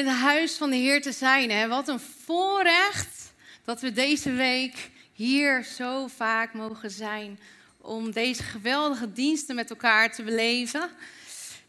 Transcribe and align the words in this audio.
In 0.00 0.06
het 0.06 0.16
huis 0.16 0.56
van 0.56 0.70
de 0.70 0.76
Heer 0.76 1.02
te 1.02 1.12
zijn. 1.12 1.50
Hè? 1.50 1.68
Wat 1.68 1.88
een 1.88 2.00
voorrecht 2.00 3.32
dat 3.64 3.80
we 3.80 3.92
deze 3.92 4.32
week 4.32 4.90
hier 5.12 5.64
zo 5.64 6.06
vaak 6.06 6.54
mogen 6.54 6.90
zijn. 6.90 7.40
Om 7.80 8.10
deze 8.10 8.42
geweldige 8.42 9.12
diensten 9.12 9.54
met 9.54 9.70
elkaar 9.70 10.12
te 10.12 10.22
beleven. 10.22 10.90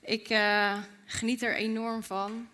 Ik 0.02 0.30
eh, 0.30 0.77
geniet 1.05 1.41
er 1.41 1.55
enorm 1.55 2.03
van. 2.03 2.48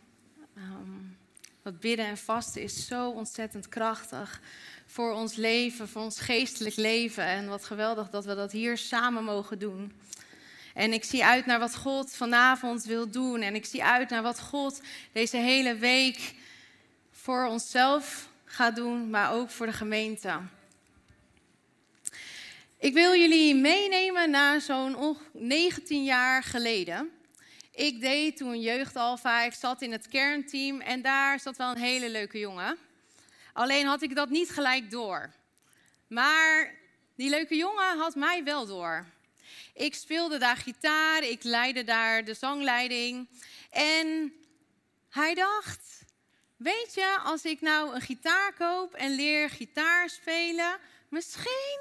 Um, 0.57 1.17
wat 1.61 1.79
bidden 1.79 2.05
en 2.05 2.17
vasten 2.17 2.61
is 2.61 2.87
zo 2.87 3.09
ontzettend 3.09 3.69
krachtig 3.69 4.41
voor 4.85 5.13
ons 5.13 5.35
leven, 5.35 5.87
voor 5.87 6.01
ons 6.01 6.19
geestelijk 6.19 6.75
leven. 6.75 7.23
En 7.23 7.47
wat 7.47 7.65
geweldig 7.65 8.09
dat 8.09 8.25
we 8.25 8.35
dat 8.35 8.51
hier 8.51 8.77
samen 8.77 9.23
mogen 9.23 9.59
doen. 9.59 9.93
En 10.77 10.93
ik 10.93 11.03
zie 11.03 11.25
uit 11.25 11.45
naar 11.45 11.59
wat 11.59 11.75
God 11.75 12.15
vanavond 12.15 12.83
wil 12.83 13.09
doen. 13.09 13.41
En 13.41 13.55
ik 13.55 13.65
zie 13.65 13.83
uit 13.83 14.09
naar 14.09 14.21
wat 14.21 14.39
God 14.39 14.81
deze 15.11 15.37
hele 15.37 15.75
week 15.75 16.33
voor 17.11 17.45
onszelf 17.45 18.29
gaat 18.45 18.75
doen, 18.75 19.09
maar 19.09 19.31
ook 19.31 19.49
voor 19.49 19.65
de 19.65 19.73
gemeente. 19.73 20.39
Ik 22.79 22.93
wil 22.93 23.15
jullie 23.15 23.55
meenemen 23.55 24.29
naar 24.29 24.61
zo'n 24.61 25.17
19 25.31 26.03
jaar 26.03 26.43
geleden. 26.43 27.09
Ik 27.71 28.01
deed 28.01 28.37
toen 28.37 28.61
jeugdalfa, 28.61 29.43
ik 29.43 29.53
zat 29.53 29.81
in 29.81 29.91
het 29.91 30.07
kernteam 30.07 30.81
en 30.81 31.01
daar 31.01 31.39
zat 31.39 31.57
wel 31.57 31.71
een 31.71 31.81
hele 31.81 32.09
leuke 32.09 32.39
jongen. 32.39 32.77
Alleen 33.53 33.85
had 33.85 34.01
ik 34.01 34.15
dat 34.15 34.29
niet 34.29 34.49
gelijk 34.49 34.91
door. 34.91 35.31
Maar 36.07 36.75
die 37.15 37.29
leuke 37.29 37.55
jongen 37.55 37.97
had 37.97 38.15
mij 38.15 38.43
wel 38.43 38.65
door. 38.65 39.05
Ik 39.73 39.95
speelde 39.95 40.37
daar 40.37 40.57
gitaar, 40.57 41.23
ik 41.23 41.43
leidde 41.43 41.83
daar 41.83 42.23
de 42.23 42.33
zangleiding. 42.33 43.27
En 43.71 44.33
hij 45.09 45.33
dacht, 45.33 46.01
weet 46.55 46.93
je, 46.93 47.17
als 47.23 47.43
ik 47.43 47.61
nou 47.61 47.95
een 47.95 48.01
gitaar 48.01 48.53
koop 48.53 48.93
en 48.93 49.15
leer 49.15 49.49
gitaar 49.49 50.09
spelen, 50.09 50.77
misschien 51.09 51.79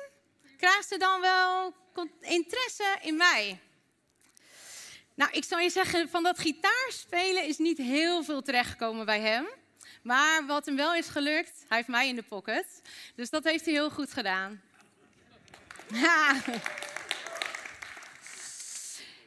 krijgt 0.57 0.89
ze 0.89 0.99
dan 0.99 1.21
wel 1.21 1.75
interesse 2.21 2.99
in 3.03 3.17
mij. 3.17 3.61
Nou, 5.15 5.31
ik 5.33 5.45
zou 5.45 5.63
je 5.63 5.71
zeggen, 5.71 6.09
van 6.09 6.23
dat 6.23 6.39
gitaarspelen 6.39 7.45
is 7.45 7.59
niet 7.59 7.79
heel 7.79 8.25
veel 8.25 8.43
terechtgekomen 8.43 9.07
bij 9.07 9.21
hem. 9.21 9.47
Maar 10.03 10.47
wat 10.47 10.67
hem 10.67 10.77
wel 10.77 10.95
is 10.95 11.09
gelukt, 11.09 11.65
hij 11.69 11.77
heeft 11.77 11.89
mij 11.89 12.09
in 12.09 12.17
de 12.17 12.23
pocket. 12.23 12.83
Dus 13.15 13.31
dat 13.31 13.45
heeft 13.45 13.65
hij 13.65 13.75
heel 13.75 13.91
goed 13.91 14.13
gedaan. 14.13 14.61
Ja. 15.93 16.43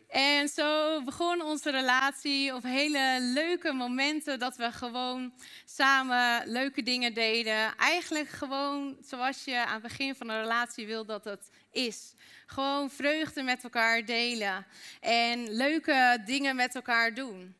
En 0.09 0.47
zo 0.47 1.01
begon 1.03 1.41
onze 1.41 1.71
relatie 1.71 2.55
op 2.55 2.63
hele 2.63 3.17
leuke 3.21 3.73
momenten 3.73 4.39
dat 4.39 4.55
we 4.55 4.71
gewoon 4.71 5.33
samen 5.65 6.47
leuke 6.47 6.83
dingen 6.83 7.13
deden. 7.13 7.75
Eigenlijk 7.77 8.29
gewoon 8.29 8.97
zoals 9.01 9.43
je 9.43 9.65
aan 9.65 9.73
het 9.73 9.81
begin 9.81 10.15
van 10.15 10.29
een 10.29 10.41
relatie 10.41 10.87
wil 10.87 11.05
dat 11.05 11.23
het 11.23 11.49
is. 11.71 12.13
Gewoon 12.45 12.89
vreugde 12.89 13.43
met 13.43 13.63
elkaar 13.63 14.05
delen 14.05 14.65
en 15.01 15.51
leuke 15.51 16.21
dingen 16.25 16.55
met 16.55 16.75
elkaar 16.75 17.13
doen. 17.13 17.55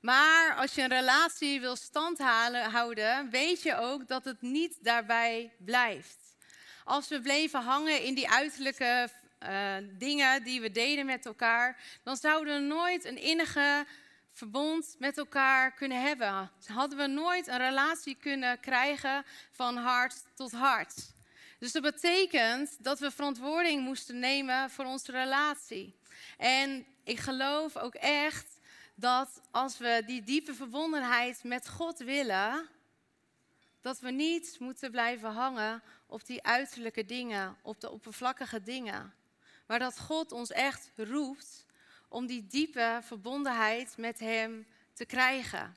Maar 0.00 0.54
als 0.56 0.74
je 0.74 0.82
een 0.82 0.88
relatie 0.88 1.60
wil 1.60 1.76
standhouden, 1.76 3.30
weet 3.30 3.62
je 3.62 3.76
ook 3.76 4.08
dat 4.08 4.24
het 4.24 4.42
niet 4.42 4.78
daarbij 4.80 5.52
blijft. 5.58 6.18
Als 6.84 7.08
we 7.08 7.20
bleven 7.20 7.62
hangen 7.62 8.02
in 8.02 8.14
die 8.14 8.30
uiterlijke 8.30 9.08
uh, 9.48 9.74
dingen 9.98 10.44
die 10.44 10.60
we 10.60 10.70
deden 10.70 11.06
met 11.06 11.26
elkaar, 11.26 11.80
dan 12.02 12.16
zouden 12.16 12.54
we 12.54 12.74
nooit 12.74 13.04
een 13.04 13.18
innige 13.18 13.86
verbond 14.32 14.96
met 14.98 15.18
elkaar 15.18 15.72
kunnen 15.72 16.02
hebben. 16.02 16.50
Hadden 16.66 16.98
we 16.98 17.06
nooit 17.06 17.46
een 17.46 17.58
relatie 17.58 18.16
kunnen 18.20 18.60
krijgen 18.60 19.24
van 19.50 19.76
hart 19.76 20.14
tot 20.34 20.52
hart. 20.52 20.94
Dus 21.58 21.72
dat 21.72 21.82
betekent 21.82 22.76
dat 22.84 22.98
we 22.98 23.10
verantwoording 23.10 23.82
moesten 23.82 24.18
nemen 24.18 24.70
voor 24.70 24.84
onze 24.84 25.12
relatie. 25.12 25.94
En 26.38 26.86
ik 27.04 27.18
geloof 27.18 27.76
ook 27.76 27.94
echt 27.94 28.60
dat 28.94 29.40
als 29.50 29.78
we 29.78 30.02
die 30.06 30.22
diepe 30.22 30.54
verbondenheid 30.54 31.44
met 31.44 31.68
God 31.68 31.98
willen, 31.98 32.68
dat 33.80 34.00
we 34.00 34.10
niet 34.10 34.56
moeten 34.58 34.90
blijven 34.90 35.30
hangen 35.30 35.82
op 36.06 36.26
die 36.26 36.42
uiterlijke 36.42 37.04
dingen, 37.04 37.56
op 37.62 37.80
de 37.80 37.90
oppervlakkige 37.90 38.62
dingen. 38.62 39.14
Maar 39.66 39.78
dat 39.78 39.98
God 39.98 40.32
ons 40.32 40.50
echt 40.50 40.90
roept 40.96 41.66
om 42.08 42.26
die 42.26 42.46
diepe 42.46 43.00
verbondenheid 43.02 43.96
met 43.96 44.18
Hem 44.18 44.66
te 44.92 45.04
krijgen. 45.04 45.76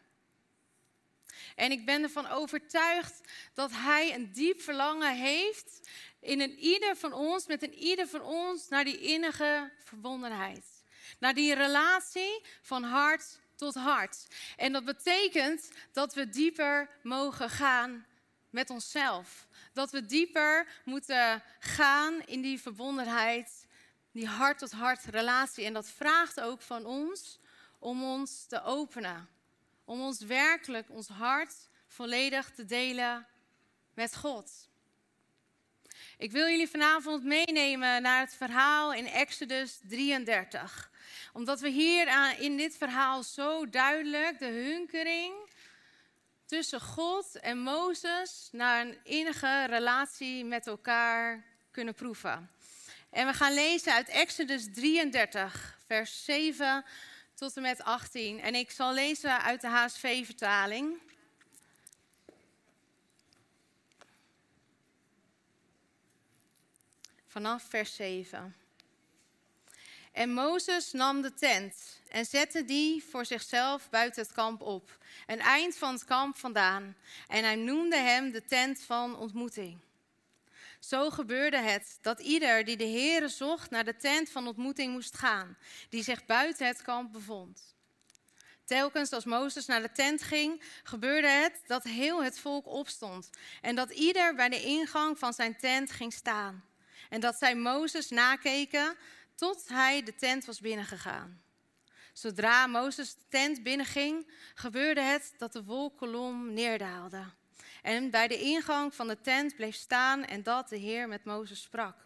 En 1.56 1.72
ik 1.72 1.86
ben 1.86 2.04
ervan 2.04 2.28
overtuigd 2.28 3.22
dat 3.54 3.72
Hij 3.72 4.16
een 4.16 4.32
diep 4.32 4.62
verlangen 4.62 5.16
heeft 5.16 5.90
in 6.20 6.42
een 6.42 6.58
ieder 6.60 6.96
van 6.96 7.14
ons, 7.14 7.48
met 7.48 7.64
een 7.64 7.74
ieder 7.74 8.08
van 8.08 8.22
ons, 8.22 8.68
naar 8.68 8.84
die 8.84 9.00
innige 9.00 9.72
verbondenheid. 9.84 10.66
Naar 11.20 11.34
die 11.34 11.54
relatie 11.54 12.46
van 12.62 12.84
hart 12.84 13.40
tot 13.56 13.76
hart. 13.76 14.28
En 14.56 14.72
dat 14.72 14.86
betekent 14.86 15.70
dat 15.92 16.14
we 16.14 16.30
dieper 16.30 16.90
mogen 17.04 17.50
gaan 17.50 18.06
met 18.50 18.70
onszelf. 18.70 19.48
Dat 19.74 19.92
we 19.92 20.06
dieper 20.06 20.68
moeten 20.86 21.44
gaan 21.60 22.22
in 22.22 22.42
die 22.42 22.62
verbondenheid 22.62 23.65
die 24.16 24.28
hart-tot-hart 24.28 25.04
relatie. 25.04 25.66
En 25.66 25.74
dat 25.74 25.90
vraagt 25.90 26.42
ook 26.42 26.62
van 26.62 26.86
ons 26.86 27.40
om 27.80 28.04
ons 28.04 28.46
te 28.46 28.64
openen. 28.64 29.30
Om 29.86 30.02
ons 30.02 30.20
werkelijk, 30.20 30.90
ons 30.90 31.08
hart 31.08 31.54
volledig 31.88 32.52
te 32.52 32.66
delen 32.66 33.28
met 33.94 34.16
God. 34.16 34.70
Ik 36.18 36.32
wil 36.32 36.48
jullie 36.48 36.70
vanavond 36.70 37.24
meenemen 37.24 38.02
naar 38.02 38.20
het 38.20 38.34
verhaal 38.34 38.94
in 38.94 39.08
Exodus 39.08 39.80
33. 39.88 40.92
Omdat 41.34 41.60
we 41.60 41.70
hier 41.70 42.40
in 42.40 42.58
dit 42.58 42.78
verhaal 42.78 43.24
zo 43.24 43.70
duidelijk 43.70 44.40
de 44.40 44.46
hunkering 44.46 45.34
tussen 46.46 46.82
God 46.82 47.40
en 47.40 47.60
Mozes 47.60 48.50
naar 48.52 48.86
een 48.86 48.98
innige 49.04 49.66
relatie 49.66 50.46
met 50.46 50.68
elkaar 50.68 51.46
kunnen 51.72 51.94
proeven. 51.94 52.55
En 53.16 53.26
we 53.26 53.34
gaan 53.34 53.54
lezen 53.54 53.94
uit 53.94 54.10
Exodus 54.10 54.68
33, 54.74 55.78
vers 55.88 56.26
7 56.26 56.86
tot 57.34 57.56
en 57.56 57.62
met 57.62 57.84
18. 57.84 58.42
En 58.42 58.56
ik 58.56 58.72
zal 58.72 58.94
lezen 58.94 59.42
uit 59.42 59.62
de 59.62 59.68
HSV-vertaling. 59.68 60.98
Vanaf 67.28 67.64
vers 67.70 67.96
7. 67.96 68.56
En 70.12 70.34
Mozes 70.34 70.92
nam 70.92 71.22
de 71.22 71.34
tent 71.34 72.02
en 72.10 72.26
zette 72.26 72.66
die 72.66 73.04
voor 73.04 73.26
zichzelf 73.26 73.90
buiten 73.90 74.22
het 74.22 74.32
kamp 74.32 74.62
op, 74.62 74.98
een 75.28 75.40
eind 75.40 75.78
van 75.78 75.94
het 75.94 76.06
kamp 76.06 76.38
vandaan. 76.38 76.96
En 77.28 77.44
hij 77.44 77.56
noemde 77.56 77.98
hem 77.98 78.32
de 78.32 78.46
tent 78.46 78.82
van 78.82 79.18
ontmoeting. 79.18 79.80
Zo 80.88 81.10
gebeurde 81.10 81.58
het 81.58 81.98
dat 82.02 82.20
ieder 82.20 82.66
die 82.66 82.78
de 82.78 82.88
Heere 82.88 83.28
zocht 83.28 83.70
naar 83.70 83.86
de 83.86 83.96
tent 83.96 84.30
van 84.30 84.48
ontmoeting 84.48 84.94
moest 84.94 85.18
gaan, 85.18 85.58
die 85.90 86.04
zich 86.04 86.26
buiten 86.26 86.68
het 86.68 86.82
kamp 86.82 87.12
bevond. 87.12 87.76
Telkens 88.66 89.12
als 89.12 89.26
Mozes 89.26 89.66
naar 89.66 89.82
de 89.82 89.92
tent 89.92 90.22
ging, 90.22 90.62
gebeurde 90.84 91.28
het 91.28 91.62
dat 91.68 91.84
heel 91.84 92.24
het 92.24 92.40
volk 92.40 92.68
opstond 92.68 93.30
en 93.62 93.76
dat 93.76 93.90
ieder 93.90 94.36
bij 94.36 94.50
de 94.50 94.62
ingang 94.62 95.20
van 95.20 95.34
zijn 95.34 95.58
tent 95.58 95.92
ging 95.92 96.14
staan. 96.14 96.64
En 97.10 97.20
dat 97.20 97.36
zij 97.36 97.56
Mozes 97.56 98.10
nakeken 98.10 98.96
tot 99.36 99.68
hij 99.68 100.04
de 100.04 100.16
tent 100.16 100.46
was 100.46 100.60
binnengegaan. 100.60 101.42
Zodra 102.14 102.68
Mozes 102.68 103.14
de 103.14 103.26
tent 103.30 103.64
binnenging, 103.64 104.32
gebeurde 104.56 105.02
het 105.02 105.34
dat 105.38 105.54
de 105.54 105.64
wolkolom 105.64 106.54
neerdaalde 106.54 107.24
en 107.86 108.10
bij 108.10 108.28
de 108.28 108.40
ingang 108.40 108.96
van 108.96 109.08
de 109.08 109.22
tent 109.22 109.56
bleef 109.56 109.76
staan 109.76 110.24
en 110.24 110.44
dat 110.44 110.70
de 110.70 110.78
Heer 110.78 111.08
met 111.08 111.24
Mozes 111.24 111.62
sprak. 111.62 111.98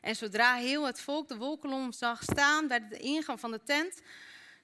En 0.00 0.16
zodra 0.16 0.54
heel 0.54 0.86
het 0.86 1.00
volk 1.00 1.28
de 1.28 1.36
wolkolom 1.36 1.92
zag 1.92 2.22
staan 2.22 2.68
bij 2.68 2.88
de 2.88 2.98
ingang 2.98 3.40
van 3.40 3.50
de 3.50 3.62
tent, 3.62 4.02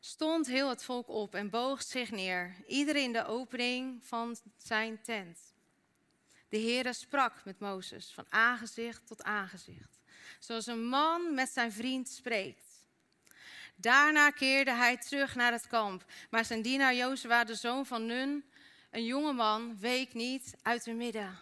stond 0.01 0.47
heel 0.47 0.69
het 0.69 0.85
volk 0.85 1.09
op 1.09 1.35
en 1.35 1.51
boog 1.51 1.83
zich 1.83 2.11
neer, 2.11 2.55
iedereen 2.67 3.05
in 3.05 3.13
de 3.13 3.27
opening 3.27 4.05
van 4.05 4.37
zijn 4.57 5.03
tent. 5.03 5.39
De 6.49 6.59
Heere 6.59 6.93
sprak 6.93 7.45
met 7.45 7.59
Mozes 7.59 8.13
van 8.15 8.27
aangezicht 8.29 9.07
tot 9.07 9.23
aangezicht, 9.23 9.99
zoals 10.39 10.67
een 10.67 10.85
man 10.85 11.35
met 11.35 11.49
zijn 11.49 11.73
vriend 11.73 12.09
spreekt. 12.09 12.65
Daarna 13.77 14.31
keerde 14.31 14.73
hij 14.73 14.97
terug 14.97 15.35
naar 15.35 15.53
het 15.53 15.67
kamp, 15.67 16.05
maar 16.31 16.45
zijn 16.45 16.63
dienaar 16.63 16.95
Jozua, 16.95 17.45
de 17.45 17.55
zoon 17.55 17.87
van 17.87 18.07
Nun, 18.07 18.45
een 18.91 19.05
jonge 19.05 19.33
man, 19.33 19.79
week 19.79 20.15
niet 20.15 20.55
uit 20.63 20.85
hun 20.85 20.97
midden. 20.97 21.39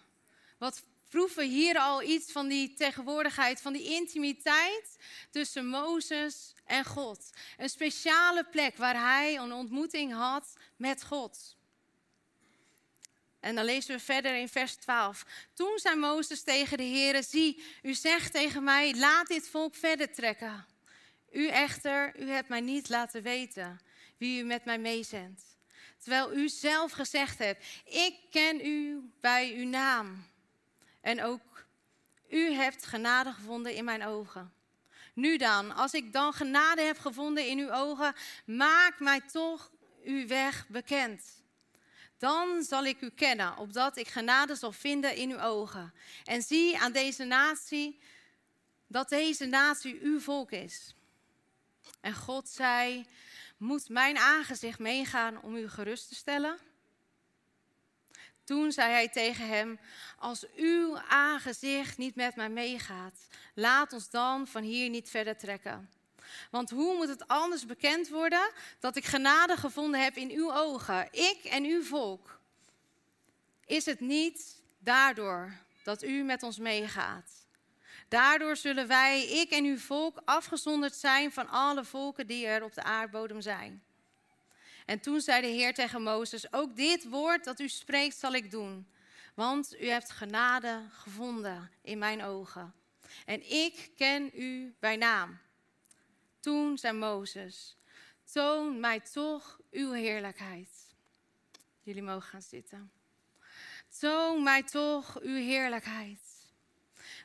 Wat 0.58 0.82
proeven 1.08 1.48
hier 1.48 1.78
al 1.78 2.02
iets 2.02 2.32
van 2.32 2.48
die 2.48 2.74
tegenwoordigheid, 2.74 3.60
van 3.60 3.72
die 3.72 3.84
intimiteit 3.84 4.98
tussen 5.30 5.66
Mozes 5.66 6.54
en 6.64 6.84
God. 6.84 7.30
Een 7.56 7.68
speciale 7.68 8.44
plek 8.44 8.76
waar 8.76 9.00
hij 9.00 9.38
een 9.38 9.52
ontmoeting 9.52 10.12
had 10.12 10.56
met 10.76 11.04
God. 11.04 11.56
En 13.40 13.54
dan 13.54 13.64
lezen 13.64 13.96
we 13.96 14.02
verder 14.02 14.36
in 14.36 14.48
vers 14.48 14.74
12. 14.74 15.24
Toen 15.54 15.78
zei 15.78 15.96
Mozes 15.96 16.42
tegen 16.42 16.76
de 16.76 16.82
Heer: 16.82 17.22
Zie, 17.22 17.62
u 17.82 17.94
zegt 17.94 18.32
tegen 18.32 18.64
mij: 18.64 18.94
laat 18.94 19.26
dit 19.26 19.48
volk 19.48 19.74
verder 19.74 20.12
trekken. 20.12 20.66
U 21.32 21.48
echter, 21.48 22.20
u 22.20 22.30
hebt 22.30 22.48
mij 22.48 22.60
niet 22.60 22.88
laten 22.88 23.22
weten 23.22 23.80
wie 24.16 24.42
u 24.42 24.44
met 24.44 24.64
mij 24.64 24.78
meezendt. 24.78 25.57
Terwijl 25.98 26.32
u 26.32 26.48
zelf 26.48 26.92
gezegd 26.92 27.38
hebt: 27.38 27.64
Ik 27.84 28.14
ken 28.30 28.66
u 28.66 29.10
bij 29.20 29.54
uw 29.54 29.68
naam. 29.68 30.26
En 31.00 31.22
ook 31.22 31.66
u 32.28 32.52
hebt 32.52 32.86
genade 32.86 33.32
gevonden 33.32 33.74
in 33.74 33.84
mijn 33.84 34.04
ogen. 34.04 34.52
Nu 35.14 35.36
dan, 35.36 35.74
als 35.74 35.92
ik 35.92 36.12
dan 36.12 36.32
genade 36.32 36.82
heb 36.82 36.98
gevonden 36.98 37.46
in 37.46 37.58
uw 37.58 37.70
ogen, 37.70 38.14
maak 38.44 39.00
mij 39.00 39.20
toch 39.20 39.70
uw 40.04 40.26
weg 40.26 40.66
bekend. 40.68 41.42
Dan 42.18 42.62
zal 42.62 42.84
ik 42.84 43.00
u 43.00 43.10
kennen, 43.10 43.56
opdat 43.56 43.96
ik 43.96 44.08
genade 44.08 44.54
zal 44.54 44.72
vinden 44.72 45.16
in 45.16 45.30
uw 45.30 45.40
ogen. 45.40 45.94
En 46.24 46.42
zie 46.42 46.78
aan 46.78 46.92
deze 46.92 47.24
natie 47.24 48.00
dat 48.86 49.08
deze 49.08 49.46
natie 49.46 50.00
uw 50.02 50.20
volk 50.20 50.50
is. 50.50 50.94
En 52.00 52.14
God 52.14 52.48
zei: 52.48 53.06
Moet 53.58 53.88
mijn 53.88 54.18
aangezicht 54.18 54.78
meegaan 54.78 55.42
om 55.42 55.56
u 55.56 55.68
gerust 55.68 56.08
te 56.08 56.14
stellen? 56.14 56.58
Toen 58.44 58.72
zei 58.72 58.92
hij 58.92 59.08
tegen 59.08 59.48
hem: 59.48 59.78
Als 60.18 60.46
uw 60.56 60.98
aangezicht 60.98 61.98
niet 61.98 62.14
met 62.14 62.36
mij 62.36 62.48
meegaat, 62.48 63.26
laat 63.54 63.92
ons 63.92 64.10
dan 64.10 64.46
van 64.46 64.62
hier 64.62 64.88
niet 64.88 65.10
verder 65.10 65.36
trekken. 65.36 65.90
Want 66.50 66.70
hoe 66.70 66.96
moet 66.96 67.08
het 67.08 67.28
anders 67.28 67.66
bekend 67.66 68.08
worden 68.08 68.50
dat 68.78 68.96
ik 68.96 69.04
genade 69.04 69.56
gevonden 69.56 70.02
heb 70.02 70.16
in 70.16 70.30
uw 70.30 70.54
ogen, 70.54 71.08
ik 71.12 71.44
en 71.44 71.64
uw 71.64 71.82
volk? 71.82 72.40
Is 73.66 73.84
het 73.84 74.00
niet 74.00 74.60
daardoor 74.78 75.52
dat 75.82 76.02
u 76.02 76.22
met 76.22 76.42
ons 76.42 76.58
meegaat? 76.58 77.37
Daardoor 78.08 78.56
zullen 78.56 78.86
wij, 78.86 79.28
ik 79.28 79.50
en 79.50 79.64
uw 79.64 79.78
volk, 79.78 80.22
afgezonderd 80.24 80.94
zijn 80.94 81.32
van 81.32 81.48
alle 81.48 81.84
volken 81.84 82.26
die 82.26 82.46
er 82.46 82.62
op 82.62 82.74
de 82.74 82.82
aardbodem 82.82 83.40
zijn. 83.40 83.82
En 84.86 85.00
toen 85.00 85.20
zei 85.20 85.40
de 85.40 85.46
Heer 85.46 85.74
tegen 85.74 86.02
Mozes: 86.02 86.52
Ook 86.52 86.76
dit 86.76 87.08
woord 87.08 87.44
dat 87.44 87.60
u 87.60 87.68
spreekt 87.68 88.16
zal 88.16 88.32
ik 88.32 88.50
doen. 88.50 88.88
Want 89.34 89.80
u 89.80 89.86
hebt 89.86 90.10
genade 90.10 90.82
gevonden 90.90 91.70
in 91.82 91.98
mijn 91.98 92.22
ogen. 92.22 92.74
En 93.24 93.50
ik 93.50 93.90
ken 93.96 94.30
u 94.34 94.74
bij 94.80 94.96
naam. 94.96 95.38
Toen 96.40 96.78
zei 96.78 96.96
Mozes: 96.96 97.76
Toon 98.32 98.80
mij 98.80 99.00
toch 99.00 99.60
uw 99.70 99.92
heerlijkheid. 99.92 100.68
Jullie 101.82 102.02
mogen 102.02 102.28
gaan 102.28 102.42
zitten. 102.42 102.92
Toon 103.98 104.42
mij 104.42 104.62
toch 104.62 105.20
uw 105.20 105.36
heerlijkheid. 105.36 106.27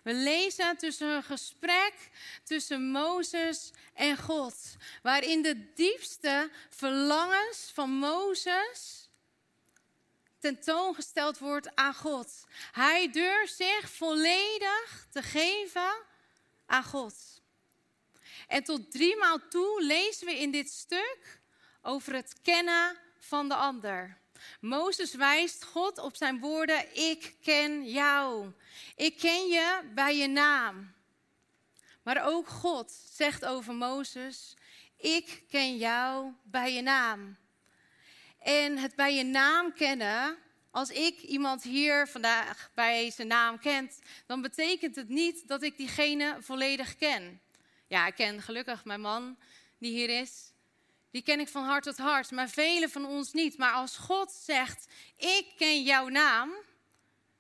We 0.03 0.13
lezen 0.13 0.77
tussen 0.77 1.07
een 1.07 1.23
gesprek 1.23 2.09
tussen 2.43 2.91
Mozes 2.91 3.71
en 3.93 4.17
God, 4.17 4.55
waarin 5.01 5.41
de 5.41 5.73
diepste 5.73 6.51
verlangens 6.69 7.71
van 7.73 7.89
Mozes 7.89 9.09
tentoongesteld 10.39 11.37
wordt 11.37 11.75
aan 11.75 11.93
God. 11.93 12.43
Hij 12.71 13.11
durft 13.11 13.55
zich 13.55 13.89
volledig 13.89 15.07
te 15.09 15.21
geven 15.21 15.93
aan 16.65 16.83
God. 16.83 17.41
En 18.47 18.63
tot 18.63 18.91
driemaal 18.91 19.47
toe 19.49 19.83
lezen 19.83 20.25
we 20.25 20.39
in 20.39 20.51
dit 20.51 20.69
stuk 20.69 21.41
over 21.81 22.13
het 22.13 22.41
kennen 22.41 22.97
van 23.19 23.47
de 23.49 23.55
ander. 23.55 24.21
Mozes 24.59 25.13
wijst 25.13 25.63
God 25.63 25.97
op 25.97 26.15
zijn 26.15 26.39
woorden: 26.39 26.95
Ik 27.11 27.35
ken 27.41 27.89
jou. 27.89 28.51
Ik 28.95 29.17
ken 29.17 29.47
je 29.47 29.91
bij 29.93 30.17
je 30.17 30.27
naam. 30.27 30.93
Maar 32.03 32.27
ook 32.27 32.47
God 32.47 32.91
zegt 33.13 33.45
over 33.45 33.73
Mozes: 33.73 34.57
Ik 34.97 35.43
ken 35.49 35.77
jou 35.77 36.31
bij 36.43 36.73
je 36.73 36.81
naam. 36.81 37.37
En 38.39 38.77
het 38.77 38.95
bij 38.95 39.15
je 39.15 39.23
naam 39.23 39.73
kennen, 39.73 40.37
als 40.71 40.89
ik 40.89 41.21
iemand 41.21 41.63
hier 41.63 42.07
vandaag 42.07 42.71
bij 42.73 43.11
zijn 43.11 43.27
naam 43.27 43.59
kent, 43.59 43.99
dan 44.25 44.41
betekent 44.41 44.95
het 44.95 45.09
niet 45.09 45.47
dat 45.47 45.63
ik 45.63 45.77
diegene 45.77 46.37
volledig 46.39 46.95
ken. 46.95 47.41
Ja, 47.87 48.07
ik 48.07 48.15
ken 48.15 48.41
gelukkig 48.41 48.85
mijn 48.85 49.01
man 49.01 49.37
die 49.77 49.91
hier 49.91 50.21
is 50.21 50.52
die 51.13 51.21
ken 51.21 51.39
ik 51.39 51.47
van 51.47 51.63
hart 51.63 51.83
tot 51.83 51.97
hart, 51.97 52.31
maar 52.31 52.49
velen 52.49 52.89
van 52.89 53.05
ons 53.05 53.33
niet. 53.33 53.57
Maar 53.57 53.73
als 53.73 53.97
God 53.97 54.31
zegt, 54.31 54.87
ik 55.17 55.53
ken 55.57 55.83
jouw 55.83 56.07
naam, 56.07 56.51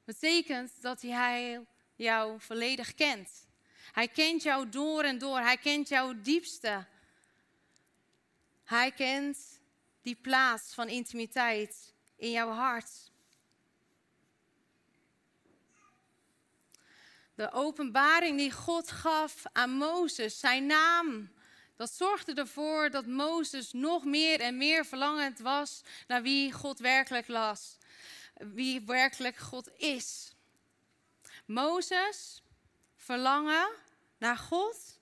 betekent 0.05 0.81
dat 0.81 1.01
hij 1.01 1.65
jou 1.95 2.41
volledig 2.41 2.93
kent. 2.93 3.47
Hij 3.91 4.07
kent 4.07 4.43
jou 4.43 4.69
door 4.69 5.03
en 5.03 5.17
door, 5.17 5.39
hij 5.39 5.57
kent 5.57 5.89
jouw 5.89 6.21
diepste. 6.21 6.85
Hij 8.63 8.91
kent 8.91 9.59
die 10.01 10.15
plaats 10.15 10.73
van 10.73 10.87
intimiteit 10.87 11.93
in 12.15 12.31
jouw 12.31 12.49
hart. 12.49 13.11
De 17.35 17.51
openbaring 17.51 18.37
die 18.37 18.51
God 18.51 18.91
gaf 18.91 19.43
aan 19.51 19.71
Mozes, 19.71 20.39
zijn 20.39 20.65
naam 20.65 21.32
dat 21.75 21.91
zorgde 21.91 22.33
ervoor 22.33 22.89
dat 22.89 23.05
Mozes 23.05 23.71
nog 23.71 24.03
meer 24.03 24.39
en 24.39 24.57
meer 24.57 24.85
verlangend 24.85 25.39
was 25.39 25.81
naar 26.07 26.21
wie 26.21 26.51
God 26.51 26.79
werkelijk 26.79 27.27
las. 27.27 27.77
Wie 28.33 28.81
werkelijk 28.81 29.37
God 29.37 29.69
is. 29.77 30.33
Mozes 31.45 32.43
verlangen 32.95 33.69
naar 34.17 34.37
God 34.37 34.99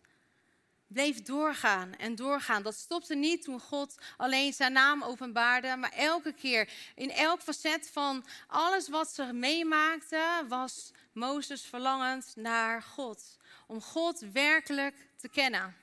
bleef 0.88 1.22
doorgaan 1.22 1.96
en 1.96 2.16
doorgaan. 2.16 2.64
Dat 2.64 2.76
stopte 2.76 3.16
niet 3.16 3.44
toen 3.44 3.60
God 3.60 3.96
alleen 4.18 4.54
zijn 4.54 4.74
naam 4.74 5.04
openbaarde, 5.04 5.76
maar 5.76 5.92
elke 5.92 6.34
keer, 6.34 6.70
in 6.96 7.12
elk 7.12 7.42
facet 7.42 7.90
van 7.92 8.26
alles 8.48 8.90
wat 8.90 9.10
ze 9.14 9.34
meemaakte, 9.34 10.46
was 10.48 10.92
Mozes 11.14 11.62
verlangend 11.62 12.34
naar 12.36 12.82
God. 12.82 13.38
Om 13.68 13.82
God 13.82 14.20
werkelijk 14.20 14.96
te 15.16 15.30
kennen. 15.30 15.76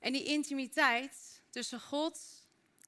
En 0.00 0.12
die 0.12 0.24
intimiteit 0.24 1.42
tussen 1.50 1.80
God 1.80 2.20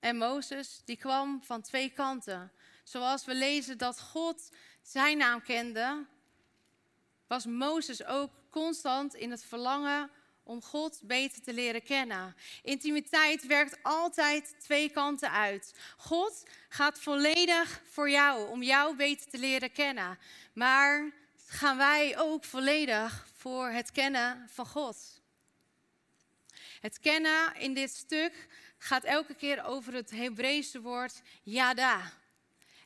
en 0.00 0.16
Mozes, 0.16 0.82
die 0.84 0.96
kwam 0.96 1.42
van 1.42 1.62
twee 1.62 1.90
kanten. 1.90 2.52
Zoals 2.84 3.24
we 3.24 3.34
lezen 3.34 3.78
dat 3.78 4.00
God 4.00 4.50
zijn 4.82 5.18
naam 5.18 5.42
kende, 5.42 6.06
was 7.26 7.46
Mozes 7.46 8.04
ook 8.04 8.30
constant 8.50 9.14
in 9.14 9.30
het 9.30 9.44
verlangen 9.44 10.10
om 10.42 10.62
God 10.62 11.00
beter 11.02 11.42
te 11.42 11.52
leren 11.52 11.82
kennen. 11.82 12.36
Intimiteit 12.62 13.46
werkt 13.46 13.78
altijd 13.82 14.54
twee 14.60 14.90
kanten 14.90 15.30
uit. 15.30 15.74
God 15.96 16.42
gaat 16.68 17.00
volledig 17.00 17.82
voor 17.90 18.10
jou, 18.10 18.48
om 18.48 18.62
jou 18.62 18.96
beter 18.96 19.30
te 19.30 19.38
leren 19.38 19.72
kennen. 19.72 20.18
Maar 20.52 21.12
gaan 21.46 21.76
wij 21.76 22.18
ook 22.18 22.44
volledig 22.44 23.26
voor 23.36 23.68
het 23.68 23.92
kennen 23.92 24.48
van 24.48 24.66
God? 24.66 25.21
Het 26.82 26.98
kennen 27.00 27.54
in 27.54 27.74
dit 27.74 27.90
stuk 27.90 28.46
gaat 28.78 29.04
elke 29.04 29.34
keer 29.34 29.64
over 29.64 29.94
het 29.94 30.10
Hebreeuwse 30.10 30.80
woord 30.80 31.22
yada. 31.42 32.12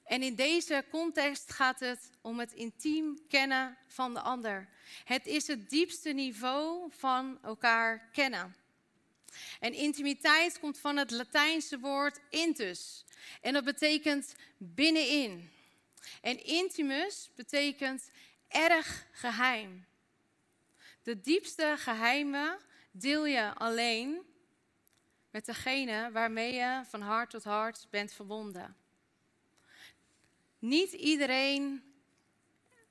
En 0.04 0.22
in 0.22 0.34
deze 0.34 0.84
context 0.90 1.52
gaat 1.52 1.80
het 1.80 2.10
om 2.20 2.38
het 2.38 2.52
intiem 2.52 3.18
kennen 3.28 3.78
van 3.86 4.14
de 4.14 4.20
ander. 4.20 4.68
Het 5.04 5.26
is 5.26 5.46
het 5.46 5.70
diepste 5.70 6.10
niveau 6.10 6.90
van 6.90 7.38
elkaar 7.42 8.08
kennen. 8.12 8.56
En 9.60 9.72
intimiteit 9.72 10.58
komt 10.58 10.78
van 10.78 10.96
het 10.96 11.10
Latijnse 11.10 11.78
woord 11.78 12.20
intus. 12.30 13.04
En 13.40 13.52
dat 13.52 13.64
betekent 13.64 14.34
binnenin. 14.56 15.50
En 16.20 16.44
intimus 16.44 17.30
betekent 17.34 18.10
erg 18.48 19.06
geheim. 19.12 19.86
De 21.02 21.20
diepste 21.20 21.74
geheimen 21.78 22.58
deel 23.00 23.26
je 23.26 23.54
alleen 23.54 24.26
met 25.30 25.46
degene 25.46 26.10
waarmee 26.12 26.52
je 26.52 26.82
van 26.88 27.00
hart 27.00 27.30
tot 27.30 27.44
hart 27.44 27.86
bent 27.90 28.12
verbonden. 28.12 28.76
niet 30.58 30.92
iedereen 30.92 31.86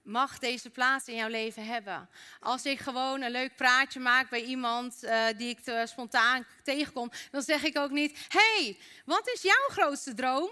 mag 0.01 0.39
deze 0.39 0.69
plaats 0.69 1.07
in 1.07 1.15
jouw 1.15 1.29
leven 1.29 1.65
hebben. 1.65 2.09
Als 2.39 2.65
ik 2.65 2.79
gewoon 2.79 3.21
een 3.21 3.31
leuk 3.31 3.55
praatje 3.55 3.99
maak 3.99 4.29
bij 4.29 4.43
iemand 4.43 5.03
uh, 5.03 5.25
die 5.37 5.49
ik 5.49 5.59
te 5.59 5.83
spontaan 5.87 6.45
tegenkom, 6.63 7.11
dan 7.31 7.41
zeg 7.41 7.63
ik 7.63 7.77
ook 7.77 7.91
niet: 7.91 8.25
hey, 8.27 8.77
wat 9.05 9.27
is 9.27 9.41
jouw 9.41 9.67
grootste 9.67 10.13
droom? 10.13 10.49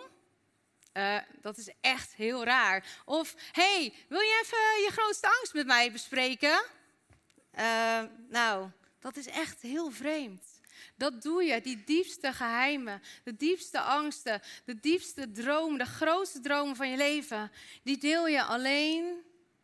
Uh, 0.94 1.18
dat 1.42 1.58
is 1.58 1.70
echt 1.82 2.14
heel 2.14 2.44
raar. 2.44 3.02
Of 3.06 3.36
hey, 3.52 3.94
wil 4.08 4.20
je 4.20 4.40
even 4.44 4.84
je 4.84 4.90
grootste 4.92 5.28
angst 5.28 5.54
met 5.54 5.66
mij 5.66 5.92
bespreken? 5.92 6.64
Uh, 7.60 8.04
nou, 8.30 8.70
dat 9.04 9.18
is 9.18 9.28
echt 9.28 9.62
heel 9.62 9.92
vreemd. 9.92 10.62
Dat 10.96 11.22
doe 11.22 11.44
je, 11.44 11.62
die 11.62 11.84
diepste 11.84 12.34
geheimen, 12.34 13.02
de 13.24 13.36
diepste 13.36 13.82
angsten, 13.82 14.42
de 14.66 14.80
diepste 14.80 15.32
droom, 15.32 15.78
de 15.78 15.86
grootste 15.86 16.40
dromen 16.40 16.76
van 16.76 16.90
je 16.90 16.98
leven, 16.98 17.52
die 17.84 17.98
deel 17.98 18.28
je 18.28 18.44
alleen 18.44 19.22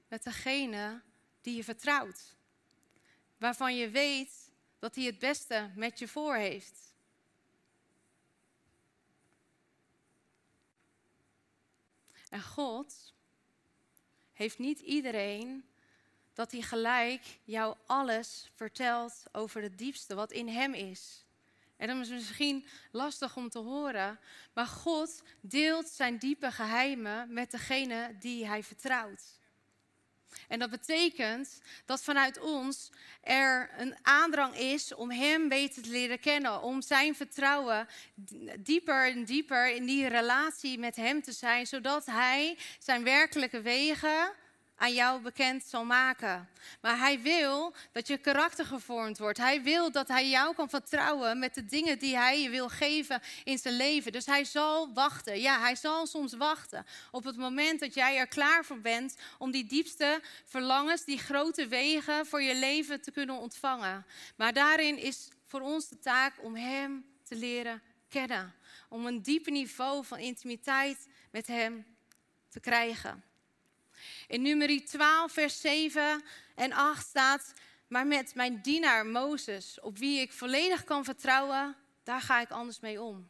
met 0.07 0.23
degene 0.23 1.01
die 1.41 1.55
je 1.55 1.63
vertrouwt. 1.63 2.35
Waarvan 3.37 3.75
je 3.75 3.89
weet 3.89 4.51
dat 4.79 4.95
hij 4.95 5.03
het 5.03 5.19
beste 5.19 5.71
met 5.75 5.99
je 5.99 6.07
voor 6.07 6.35
heeft. 6.35 6.93
En 12.29 12.41
God 12.41 13.13
heeft 14.33 14.57
niet 14.57 14.79
iedereen 14.79 15.69
dat 16.39 16.51
hij 16.51 16.61
gelijk 16.61 17.21
jou 17.43 17.75
alles 17.85 18.49
vertelt 18.55 19.23
over 19.31 19.61
het 19.61 19.77
diepste 19.77 20.15
wat 20.15 20.31
in 20.31 20.47
hem 20.47 20.73
is. 20.73 21.25
En 21.77 21.87
dat 21.87 21.97
is 21.97 22.09
misschien 22.09 22.65
lastig 22.91 23.35
om 23.35 23.49
te 23.49 23.59
horen, 23.59 24.19
maar 24.53 24.65
God 24.65 25.23
deelt 25.41 25.87
zijn 25.87 26.17
diepe 26.17 26.51
geheimen 26.51 27.33
met 27.33 27.51
degene 27.51 28.15
die 28.19 28.47
hij 28.47 28.63
vertrouwt. 28.63 29.23
En 30.47 30.59
dat 30.59 30.69
betekent 30.69 31.61
dat 31.85 32.03
vanuit 32.03 32.39
ons 32.39 32.91
er 33.21 33.69
een 33.77 33.95
aandrang 34.01 34.55
is 34.55 34.93
om 34.93 35.11
Hem 35.11 35.49
beter 35.49 35.83
te 35.83 35.89
leren 35.89 36.19
kennen. 36.19 36.61
Om 36.61 36.81
Zijn 36.81 37.15
vertrouwen 37.15 37.87
dieper 38.59 39.11
en 39.11 39.25
dieper 39.25 39.75
in 39.75 39.85
die 39.85 40.07
relatie 40.07 40.79
met 40.79 40.95
Hem 40.95 41.21
te 41.21 41.31
zijn. 41.31 41.67
Zodat 41.67 42.05
Hij 42.05 42.57
Zijn 42.79 43.03
werkelijke 43.03 43.61
wegen 43.61 44.47
aan 44.79 44.93
jou 44.93 45.21
bekend 45.21 45.63
zal 45.63 45.85
maken. 45.85 46.49
Maar 46.81 46.97
hij 46.97 47.21
wil 47.21 47.73
dat 47.91 48.07
je 48.07 48.17
karakter 48.17 48.65
gevormd 48.65 49.17
wordt. 49.17 49.37
Hij 49.37 49.61
wil 49.61 49.91
dat 49.91 50.07
hij 50.07 50.29
jou 50.29 50.55
kan 50.55 50.69
vertrouwen 50.69 51.39
met 51.39 51.53
de 51.53 51.65
dingen 51.65 51.99
die 51.99 52.15
hij 52.15 52.41
je 52.41 52.49
wil 52.49 52.69
geven 52.69 53.21
in 53.43 53.57
zijn 53.57 53.75
leven. 53.75 54.11
Dus 54.11 54.25
hij 54.25 54.43
zal 54.43 54.93
wachten. 54.93 55.39
Ja, 55.39 55.59
hij 55.59 55.75
zal 55.75 56.07
soms 56.07 56.33
wachten 56.33 56.85
op 57.11 57.23
het 57.23 57.37
moment 57.37 57.79
dat 57.79 57.93
jij 57.93 58.17
er 58.17 58.27
klaar 58.27 58.65
voor 58.65 58.81
bent 58.81 59.15
om 59.37 59.51
die 59.51 59.65
diepste 59.65 60.21
verlangens, 60.45 61.03
die 61.03 61.17
grote 61.17 61.67
wegen 61.67 62.25
voor 62.25 62.41
je 62.41 62.55
leven 62.55 63.01
te 63.01 63.11
kunnen 63.11 63.35
ontvangen. 63.35 64.05
Maar 64.35 64.53
daarin 64.53 64.97
is 64.97 65.27
voor 65.45 65.61
ons 65.61 65.89
de 65.89 65.99
taak 65.99 66.33
om 66.41 66.55
hem 66.55 67.05
te 67.23 67.35
leren 67.35 67.81
kennen. 68.09 68.53
Om 68.89 69.05
een 69.05 69.21
dieper 69.21 69.51
niveau 69.51 70.05
van 70.05 70.17
intimiteit 70.17 71.07
met 71.31 71.47
hem 71.47 71.85
te 72.49 72.59
krijgen. 72.59 73.28
In 74.29 74.41
nummer 74.41 74.85
12, 74.85 75.31
vers 75.31 75.61
7 75.61 76.23
en 76.55 76.73
8 76.73 77.07
staat: 77.07 77.53
Maar 77.87 78.07
met 78.07 78.35
mijn 78.35 78.61
dienaar 78.61 79.05
Mozes, 79.05 79.79
op 79.79 79.97
wie 79.97 80.19
ik 80.19 80.33
volledig 80.33 80.83
kan 80.83 81.03
vertrouwen, 81.03 81.75
daar 82.03 82.21
ga 82.21 82.41
ik 82.41 82.49
anders 82.49 82.79
mee 82.79 83.01
om. 83.01 83.29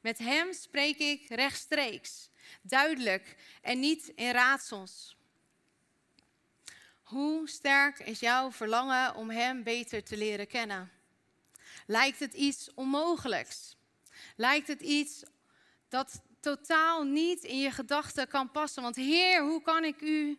Met 0.00 0.18
hem 0.18 0.52
spreek 0.52 0.98
ik 0.98 1.28
rechtstreeks, 1.28 2.28
duidelijk 2.62 3.36
en 3.62 3.80
niet 3.80 4.12
in 4.14 4.30
raadsels. 4.30 5.16
Hoe 7.02 7.48
sterk 7.48 7.98
is 7.98 8.20
jouw 8.20 8.52
verlangen 8.52 9.14
om 9.14 9.30
hem 9.30 9.62
beter 9.62 10.04
te 10.04 10.16
leren 10.16 10.46
kennen? 10.46 10.92
Lijkt 11.86 12.18
het 12.18 12.34
iets 12.34 12.74
onmogelijks? 12.74 13.76
Lijkt 14.36 14.68
het 14.68 14.80
iets 14.80 15.22
dat 15.88 16.22
totaal 16.40 17.02
niet 17.02 17.44
in 17.44 17.58
je 17.58 17.70
gedachten 17.70 18.28
kan 18.28 18.50
passen. 18.50 18.82
Want 18.82 18.96
Heer, 18.96 19.42
hoe 19.42 19.62
kan 19.62 19.84
ik 19.84 20.00
u 20.00 20.38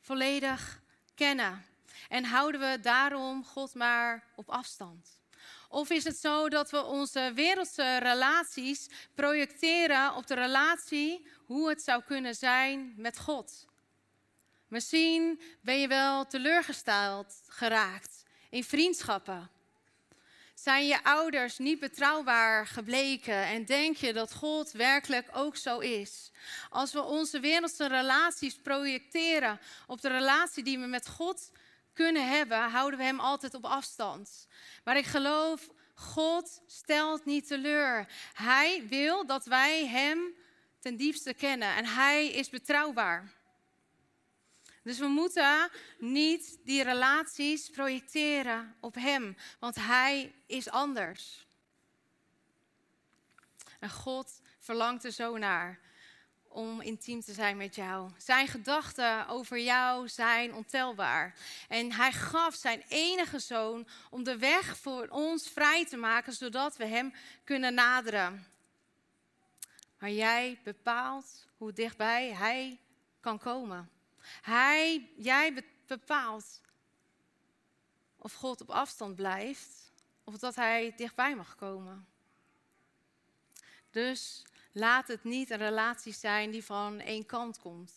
volledig 0.00 0.82
kennen? 1.14 1.64
En 2.08 2.24
houden 2.24 2.60
we 2.60 2.80
daarom 2.80 3.44
God 3.44 3.74
maar 3.74 4.24
op 4.36 4.50
afstand? 4.50 5.20
Of 5.68 5.90
is 5.90 6.04
het 6.04 6.16
zo 6.16 6.48
dat 6.48 6.70
we 6.70 6.84
onze 6.84 7.32
wereldse 7.34 7.96
relaties 7.96 8.88
projecteren 9.14 10.14
op 10.14 10.26
de 10.26 10.34
relatie 10.34 11.26
hoe 11.44 11.68
het 11.68 11.82
zou 11.82 12.02
kunnen 12.02 12.34
zijn 12.34 12.94
met 12.96 13.18
God? 13.18 13.66
Misschien 14.68 15.40
ben 15.60 15.80
je 15.80 15.88
wel 15.88 16.26
teleurgesteld 16.26 17.42
geraakt 17.46 18.22
in 18.50 18.64
vriendschappen 18.64 19.50
zijn 20.62 20.86
je 20.86 21.04
ouders 21.04 21.58
niet 21.58 21.80
betrouwbaar 21.80 22.66
gebleken 22.66 23.44
en 23.44 23.64
denk 23.64 23.96
je 23.96 24.12
dat 24.12 24.34
God 24.34 24.70
werkelijk 24.72 25.28
ook 25.32 25.56
zo 25.56 25.78
is? 25.78 26.30
Als 26.70 26.92
we 26.92 27.02
onze 27.02 27.40
wereldse 27.40 27.88
relaties 27.88 28.54
projecteren 28.54 29.60
op 29.86 30.00
de 30.00 30.08
relatie 30.08 30.62
die 30.62 30.78
we 30.78 30.86
met 30.86 31.08
God 31.08 31.50
kunnen 31.92 32.28
hebben, 32.28 32.70
houden 32.70 32.98
we 32.98 33.04
Hem 33.04 33.20
altijd 33.20 33.54
op 33.54 33.64
afstand. 33.64 34.46
Maar 34.84 34.96
ik 34.96 35.06
geloof, 35.06 35.68
God 35.94 36.62
stelt 36.66 37.24
niet 37.24 37.46
teleur. 37.46 38.06
Hij 38.32 38.86
wil 38.88 39.26
dat 39.26 39.44
wij 39.44 39.86
Hem 39.86 40.34
ten 40.78 40.96
diepste 40.96 41.34
kennen 41.34 41.76
en 41.76 41.86
Hij 41.86 42.26
is 42.26 42.48
betrouwbaar. 42.48 43.32
Dus 44.82 44.98
we 44.98 45.06
moeten 45.06 45.70
niet 45.98 46.58
die 46.64 46.82
relaties 46.82 47.70
projecteren 47.70 48.76
op 48.80 48.94
Hem, 48.94 49.36
want 49.58 49.74
Hij 49.74 50.34
is 50.46 50.70
anders. 50.70 51.46
En 53.78 53.90
God 53.90 54.40
verlangt 54.58 55.04
er 55.04 55.12
zo 55.12 55.36
naar 55.36 55.80
om 56.52 56.80
intiem 56.80 57.20
te 57.20 57.32
zijn 57.32 57.56
met 57.56 57.74
jou. 57.74 58.10
Zijn 58.16 58.48
gedachten 58.48 59.26
over 59.28 59.58
jou 59.58 60.08
zijn 60.08 60.54
ontelbaar. 60.54 61.34
En 61.68 61.92
hij 61.92 62.12
gaf 62.12 62.54
zijn 62.54 62.84
enige 62.88 63.38
zoon 63.38 63.86
om 64.10 64.24
de 64.24 64.38
weg 64.38 64.78
voor 64.78 65.06
ons 65.08 65.48
vrij 65.48 65.86
te 65.86 65.96
maken, 65.96 66.32
zodat 66.32 66.76
we 66.76 66.86
hem 66.86 67.14
kunnen 67.44 67.74
naderen. 67.74 68.46
Maar 69.98 70.10
jij 70.10 70.60
bepaalt 70.64 71.46
hoe 71.56 71.72
dichtbij 71.72 72.32
hij 72.32 72.80
kan 73.20 73.38
komen. 73.38 73.90
Hij, 74.40 75.10
jij 75.16 75.64
bepaalt 75.86 76.60
of 78.16 78.32
God 78.32 78.60
op 78.60 78.70
afstand 78.70 79.16
blijft 79.16 79.92
of 80.24 80.38
dat 80.38 80.54
hij 80.54 80.92
dichtbij 80.96 81.36
mag 81.36 81.54
komen. 81.56 82.06
Dus 83.90 84.42
laat 84.72 85.08
het 85.08 85.24
niet 85.24 85.50
een 85.50 85.58
relatie 85.58 86.12
zijn 86.12 86.50
die 86.50 86.64
van 86.64 87.00
één 87.00 87.26
kant 87.26 87.58
komt. 87.58 87.92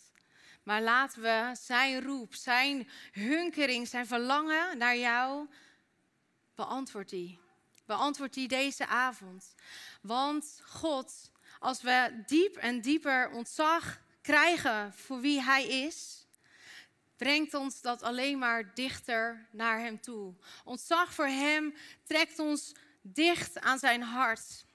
Maar 0.63 0.81
laten 0.81 1.21
we 1.21 1.55
zijn 1.61 2.01
roep, 2.03 2.33
zijn 2.33 2.89
hunkering, 3.11 3.87
zijn 3.87 4.07
verlangen 4.07 4.77
naar 4.77 4.97
jou, 4.97 5.47
beantwoord 6.55 7.09
die. 7.09 7.39
Beantwoord 7.85 8.33
die 8.33 8.47
deze 8.47 8.87
avond. 8.87 9.55
Want 10.01 10.61
God, 10.65 11.31
als 11.59 11.81
we 11.81 12.23
diep 12.25 12.55
en 12.55 12.81
dieper 12.81 13.29
ontzag 13.29 13.99
krijgen 14.25 14.93
voor 14.93 15.19
wie 15.19 15.41
Hij 15.41 15.67
is, 15.67 16.25
brengt 17.15 17.53
ons 17.53 17.81
dat 17.81 18.01
alleen 18.01 18.37
maar 18.37 18.73
dichter 18.73 19.47
naar 19.51 19.79
Hem 19.79 20.01
toe. 20.01 20.33
Ontzag 20.63 21.13
voor 21.13 21.27
Hem 21.27 21.75
trekt 22.03 22.39
ons 22.39 22.73
dicht 23.01 23.59
aan 23.59 23.79
Zijn 23.79 24.01
hart. 24.01 24.65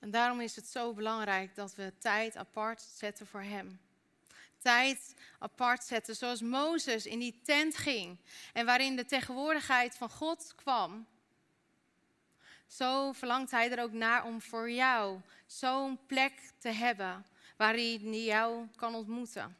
En 0.00 0.10
daarom 0.10 0.40
is 0.40 0.56
het 0.56 0.66
zo 0.66 0.92
belangrijk 0.92 1.54
dat 1.54 1.74
we 1.74 1.92
tijd 1.98 2.36
apart 2.36 2.80
zetten 2.80 3.26
voor 3.26 3.42
Hem. 3.42 3.80
Tijd 4.58 5.14
apart 5.38 5.84
zetten, 5.84 6.16
zoals 6.16 6.40
Mozes 6.40 7.06
in 7.06 7.18
die 7.18 7.40
tent 7.44 7.76
ging 7.76 8.18
en 8.52 8.66
waarin 8.66 8.96
de 8.96 9.04
tegenwoordigheid 9.04 9.96
van 9.96 10.10
God 10.10 10.54
kwam. 10.54 11.06
Zo 12.66 13.12
verlangt 13.12 13.50
Hij 13.50 13.70
er 13.70 13.82
ook 13.82 13.92
naar 13.92 14.24
om 14.24 14.42
voor 14.42 14.70
jou 14.70 15.20
zo'n 15.46 15.98
plek 16.06 16.32
te 16.58 16.68
hebben 16.68 17.26
waarin 17.56 18.10
Hij 18.10 18.24
jou 18.24 18.66
kan 18.76 18.94
ontmoeten. 18.94 19.56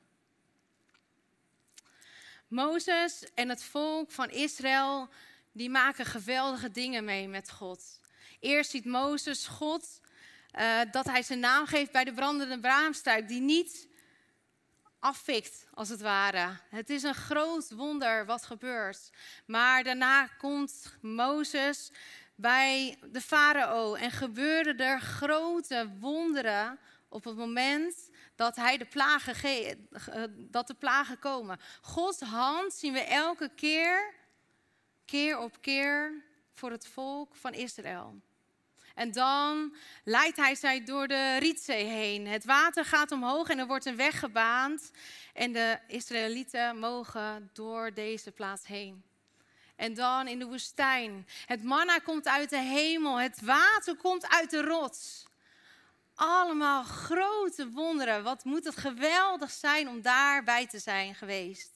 Mozes 2.48 3.24
en 3.34 3.48
het 3.48 3.62
volk 3.62 4.10
van 4.10 4.30
Israël, 4.30 5.08
die 5.52 5.70
maken 5.70 6.04
geweldige 6.04 6.70
dingen 6.70 7.04
mee 7.04 7.28
met 7.28 7.50
God. 7.50 8.00
Eerst 8.40 8.70
ziet 8.70 8.84
Mozes 8.84 9.46
God 9.46 10.00
uh, 10.58 10.80
dat 10.90 11.06
hij 11.06 11.22
zijn 11.22 11.38
naam 11.38 11.66
geeft 11.66 11.92
bij 11.92 12.04
de 12.04 12.12
brandende 12.12 12.60
braamstruik, 12.60 13.28
die 13.28 13.40
niet 13.40 13.88
afvikt, 14.98 15.66
als 15.74 15.88
het 15.88 16.00
ware. 16.00 16.56
Het 16.68 16.90
is 16.90 17.02
een 17.02 17.14
groot 17.14 17.70
wonder 17.70 18.26
wat 18.26 18.44
gebeurt. 18.44 19.10
Maar 19.46 19.84
daarna 19.84 20.26
komt 20.26 20.96
Mozes 21.00 21.90
bij 22.36 22.98
de 23.12 23.20
farao 23.20 23.94
en 23.94 24.10
gebeuren 24.10 24.78
er 24.78 25.00
grote 25.00 25.90
wonderen 25.98 26.78
op 27.08 27.24
het 27.24 27.36
moment 27.36 28.10
dat, 28.34 28.56
hij 28.56 28.76
de 28.78 28.84
plagen 28.84 29.34
ge- 29.34 29.76
eh, 29.90 30.22
dat 30.36 30.66
de 30.66 30.74
plagen 30.74 31.18
komen. 31.18 31.60
Gods 31.80 32.20
hand 32.20 32.72
zien 32.72 32.92
we 32.92 33.00
elke 33.00 33.50
keer, 33.56 34.14
keer 35.04 35.38
op 35.38 35.60
keer, 35.60 36.24
voor 36.54 36.70
het 36.70 36.86
volk 36.86 37.36
van 37.36 37.52
Israël. 37.52 38.20
En 38.94 39.12
dan 39.12 39.76
leidt 40.04 40.36
hij 40.36 40.54
zij 40.54 40.84
door 40.84 41.08
de 41.08 41.36
Rietzee 41.38 41.84
heen. 41.84 42.26
Het 42.26 42.44
water 42.44 42.84
gaat 42.84 43.12
omhoog 43.12 43.48
en 43.48 43.58
er 43.58 43.66
wordt 43.66 43.84
een 43.84 43.96
weg 43.96 44.18
gebaand. 44.18 44.90
En 45.34 45.52
de 45.52 45.78
Israëlieten 45.86 46.78
mogen 46.78 47.50
door 47.52 47.94
deze 47.94 48.32
plaats 48.32 48.66
heen. 48.66 49.04
En 49.76 49.94
dan 49.94 50.28
in 50.28 50.38
de 50.38 50.46
woestijn. 50.46 51.28
Het 51.46 51.62
manna 51.62 51.98
komt 51.98 52.28
uit 52.28 52.50
de 52.50 52.58
hemel. 52.58 53.20
Het 53.20 53.40
water 53.40 53.96
komt 53.96 54.28
uit 54.28 54.50
de 54.50 54.62
rots. 54.62 55.24
Allemaal 56.14 56.82
grote 56.84 57.70
wonderen. 57.70 58.22
Wat 58.22 58.44
moet 58.44 58.64
het 58.64 58.76
geweldig 58.76 59.50
zijn 59.50 59.88
om 59.88 60.02
daarbij 60.02 60.66
te 60.66 60.78
zijn 60.78 61.14
geweest. 61.14 61.70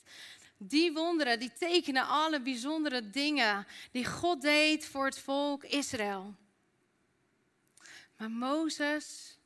Die 0.56 0.92
wonderen, 0.92 1.38
die 1.38 1.52
tekenen 1.52 2.06
alle 2.06 2.40
bijzondere 2.40 3.10
dingen 3.10 3.66
die 3.92 4.06
God 4.06 4.40
deed 4.40 4.86
voor 4.86 5.04
het 5.04 5.18
volk 5.18 5.64
Israël. 5.64 6.34
Maar 8.16 8.30
Mozes 8.30 9.38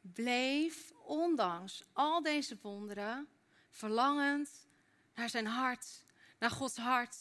bleef, 0.00 0.92
ondanks 1.02 1.82
al 1.92 2.22
deze 2.22 2.58
wonderen, 2.62 3.28
verlangend 3.70 4.50
naar 5.14 5.28
zijn 5.28 5.46
hart, 5.46 5.86
naar 6.38 6.50
Gods 6.50 6.76
hart. 6.76 7.16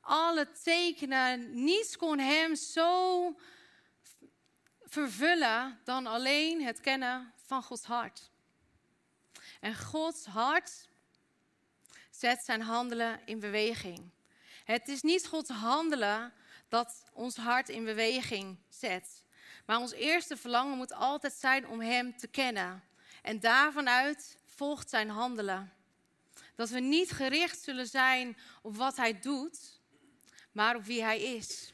Alle 0.00 0.50
tekenen, 0.62 1.64
niets 1.64 1.96
kon 1.96 2.18
hem 2.18 2.54
zo 2.56 3.36
vervullen 4.84 5.80
dan 5.84 6.06
alleen 6.06 6.62
het 6.62 6.80
kennen 6.80 7.32
van 7.46 7.62
Gods 7.62 7.84
hart. 7.84 8.30
En 9.60 9.76
Gods 9.76 10.24
hart 10.24 10.88
zet 12.10 12.44
zijn 12.44 12.62
handelen 12.62 13.20
in 13.24 13.40
beweging. 13.40 14.10
Het 14.64 14.88
is 14.88 15.02
niet 15.02 15.26
Gods 15.26 15.50
handelen 15.50 16.32
dat 16.68 17.04
ons 17.12 17.36
hart 17.36 17.68
in 17.68 17.84
beweging 17.84 18.58
zet. 18.68 19.24
Maar 19.66 19.78
ons 19.78 19.92
eerste 19.92 20.36
verlangen 20.36 20.76
moet 20.76 20.92
altijd 20.92 21.32
zijn 21.32 21.68
om 21.68 21.80
Hem 21.80 22.16
te 22.16 22.26
kennen. 22.26 22.84
En 23.22 23.40
daarvanuit 23.40 24.38
volgt 24.44 24.90
zijn 24.90 25.08
handelen. 25.08 25.72
Dat 26.54 26.68
we 26.68 26.80
niet 26.80 27.10
gericht 27.10 27.62
zullen 27.62 27.86
zijn 27.86 28.38
op 28.62 28.76
wat 28.76 28.96
Hij 28.96 29.20
doet, 29.20 29.79
maar 30.52 30.76
op 30.76 30.84
wie 30.84 31.02
Hij 31.02 31.20
is. 31.20 31.72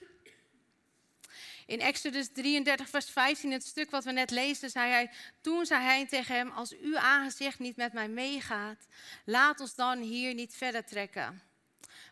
In 1.67 1.81
Exodus 1.81 2.29
33, 2.33 2.89
vers 2.89 3.11
15, 3.11 3.53
het 3.53 3.65
stuk 3.65 3.91
wat 3.91 4.05
we 4.05 4.13
net 4.13 4.31
lezen, 4.31 4.71
zei 4.71 4.91
hij: 4.91 5.11
Toen 5.41 5.67
zei 5.67 5.83
hij 5.83 6.07
tegen 6.07 6.35
hem: 6.35 6.51
Als 6.51 6.77
uw 6.79 6.99
aangezicht 6.99 7.59
niet 7.59 7.77
met 7.77 7.93
mij 7.93 8.09
meegaat, 8.09 8.87
laat 9.25 9.61
ons 9.61 9.75
dan 9.75 9.99
hier 9.99 10.35
niet 10.35 10.55
verder 10.55 10.85
trekken. 10.85 11.43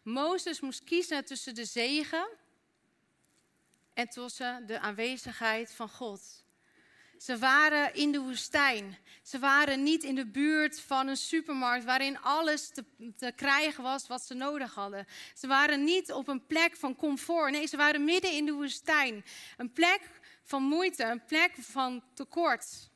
Mozes 0.02 0.60
moest 0.60 0.84
kiezen 0.84 1.24
tussen 1.24 1.54
de 1.54 1.64
zegen 1.64 2.28
en 3.92 4.08
tussen 4.08 4.66
de 4.66 4.80
aanwezigheid 4.80 5.74
van 5.74 5.88
God. 5.88 6.43
Ze 7.24 7.38
waren 7.38 7.94
in 7.94 8.12
de 8.12 8.20
woestijn. 8.20 8.98
Ze 9.22 9.38
waren 9.38 9.82
niet 9.82 10.02
in 10.02 10.14
de 10.14 10.26
buurt 10.26 10.80
van 10.80 11.08
een 11.08 11.16
supermarkt 11.16 11.84
waarin 11.84 12.20
alles 12.20 12.68
te, 12.68 12.84
te, 13.16 13.32
krijgen 13.36 13.82
was 13.82 14.06
wat 14.06 14.22
ze 14.22 14.34
nodig 14.34 14.74
hadden. 14.74 15.06
Ze 15.34 15.46
waren 15.46 15.84
niet 15.84 16.12
op 16.12 16.28
een 16.28 16.46
plek 16.46 16.76
van 16.76 16.96
comfort. 16.96 17.50
Nee, 17.50 17.66
ze 17.66 17.76
waren 17.76 18.04
midden 18.04 18.32
in 18.32 18.46
de 18.46 18.52
woestijn. 18.52 19.24
Een 19.56 19.72
plek 19.72 20.00
van 20.42 20.62
moeite, 20.62 21.04
een 21.04 21.24
plek 21.24 21.52
van 21.58 22.02
tekort. 22.14 22.90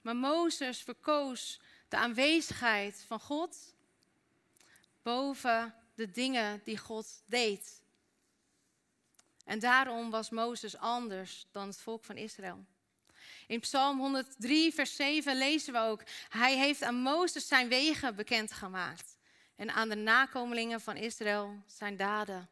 Maar 0.00 0.16
Mozes 0.16 0.82
verkoos 0.82 1.60
de 1.88 1.96
aanwezigheid 1.96 3.04
van 3.06 3.20
God 3.20 3.74
boven 5.02 5.74
de 5.94 6.10
dingen 6.10 6.60
die 6.64 6.78
God 6.78 7.22
deed. 7.26 7.82
En 9.44 9.58
daarom 9.58 10.10
was 10.10 10.30
Mozes 10.30 10.76
anders 10.76 11.46
dan 11.50 11.66
het 11.66 11.78
volk 11.78 12.04
van 12.04 12.16
Israël. 12.16 12.66
In 13.46 13.60
Psalm 13.60 13.98
103, 13.98 14.74
vers 14.74 14.96
7 14.96 15.36
lezen 15.36 15.72
we 15.72 15.78
ook: 15.78 16.02
Hij 16.28 16.56
heeft 16.56 16.82
aan 16.82 16.94
Mozes 16.94 17.48
zijn 17.48 17.68
wegen 17.68 18.16
bekendgemaakt 18.16 19.18
en 19.56 19.70
aan 19.70 19.88
de 19.88 19.94
nakomelingen 19.94 20.80
van 20.80 20.96
Israël 20.96 21.62
zijn 21.66 21.96
daden. 21.96 22.48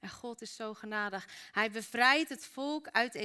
En 0.00 0.10
God 0.10 0.42
is 0.42 0.56
zo 0.56 0.74
genadig. 0.74 1.28
Hij 1.52 1.70
bevrijdt 1.70 2.28
het 2.28 2.44
volk 2.44 2.88
uit, 2.88 3.16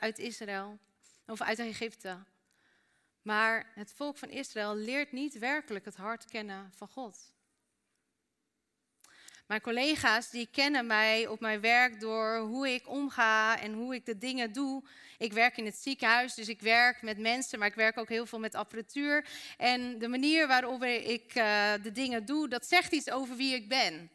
uit 0.00 0.18
Israël, 0.18 0.78
of 1.26 1.40
uit 1.40 1.58
Egypte. 1.58 2.24
Maar 3.22 3.72
het 3.74 3.92
volk 3.92 4.18
van 4.18 4.28
Israël 4.28 4.74
leert 4.74 5.12
niet 5.12 5.38
werkelijk 5.38 5.84
het 5.84 5.96
hart 5.96 6.24
kennen 6.24 6.72
van 6.74 6.88
God. 6.88 7.34
Mijn 9.46 9.60
collega's 9.60 10.30
die 10.30 10.48
kennen 10.50 10.86
mij 10.86 11.26
op 11.26 11.40
mijn 11.40 11.60
werk 11.60 12.00
door 12.00 12.38
hoe 12.38 12.68
ik 12.68 12.88
omga 12.88 13.60
en 13.60 13.72
hoe 13.72 13.94
ik 13.94 14.06
de 14.06 14.18
dingen 14.18 14.52
doe. 14.52 14.82
Ik 15.18 15.32
werk 15.32 15.56
in 15.56 15.64
het 15.64 15.76
ziekenhuis, 15.76 16.34
dus 16.34 16.48
ik 16.48 16.60
werk 16.60 17.02
met 17.02 17.18
mensen, 17.18 17.58
maar 17.58 17.68
ik 17.68 17.74
werk 17.74 17.98
ook 17.98 18.08
heel 18.08 18.26
veel 18.26 18.38
met 18.38 18.54
apparatuur. 18.54 19.28
En 19.56 19.98
de 19.98 20.08
manier 20.08 20.46
waarop 20.46 20.84
ik 20.84 21.34
uh, 21.34 21.72
de 21.82 21.92
dingen 21.92 22.24
doe, 22.24 22.48
dat 22.48 22.66
zegt 22.66 22.92
iets 22.92 23.10
over 23.10 23.36
wie 23.36 23.54
ik 23.54 23.68
ben. 23.68 24.10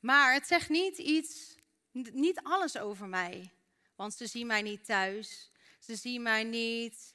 Maar 0.00 0.32
het 0.32 0.46
zegt 0.46 0.68
niet 0.68 0.98
iets, 0.98 1.56
niet 2.12 2.40
alles 2.42 2.78
over 2.78 3.06
mij. 3.06 3.50
Want 3.96 4.14
ze 4.14 4.26
zien 4.26 4.46
mij 4.46 4.62
niet 4.62 4.84
thuis. 4.84 5.50
Ze 5.78 5.96
zien 5.96 6.22
mij 6.22 6.44
niet 6.44 7.14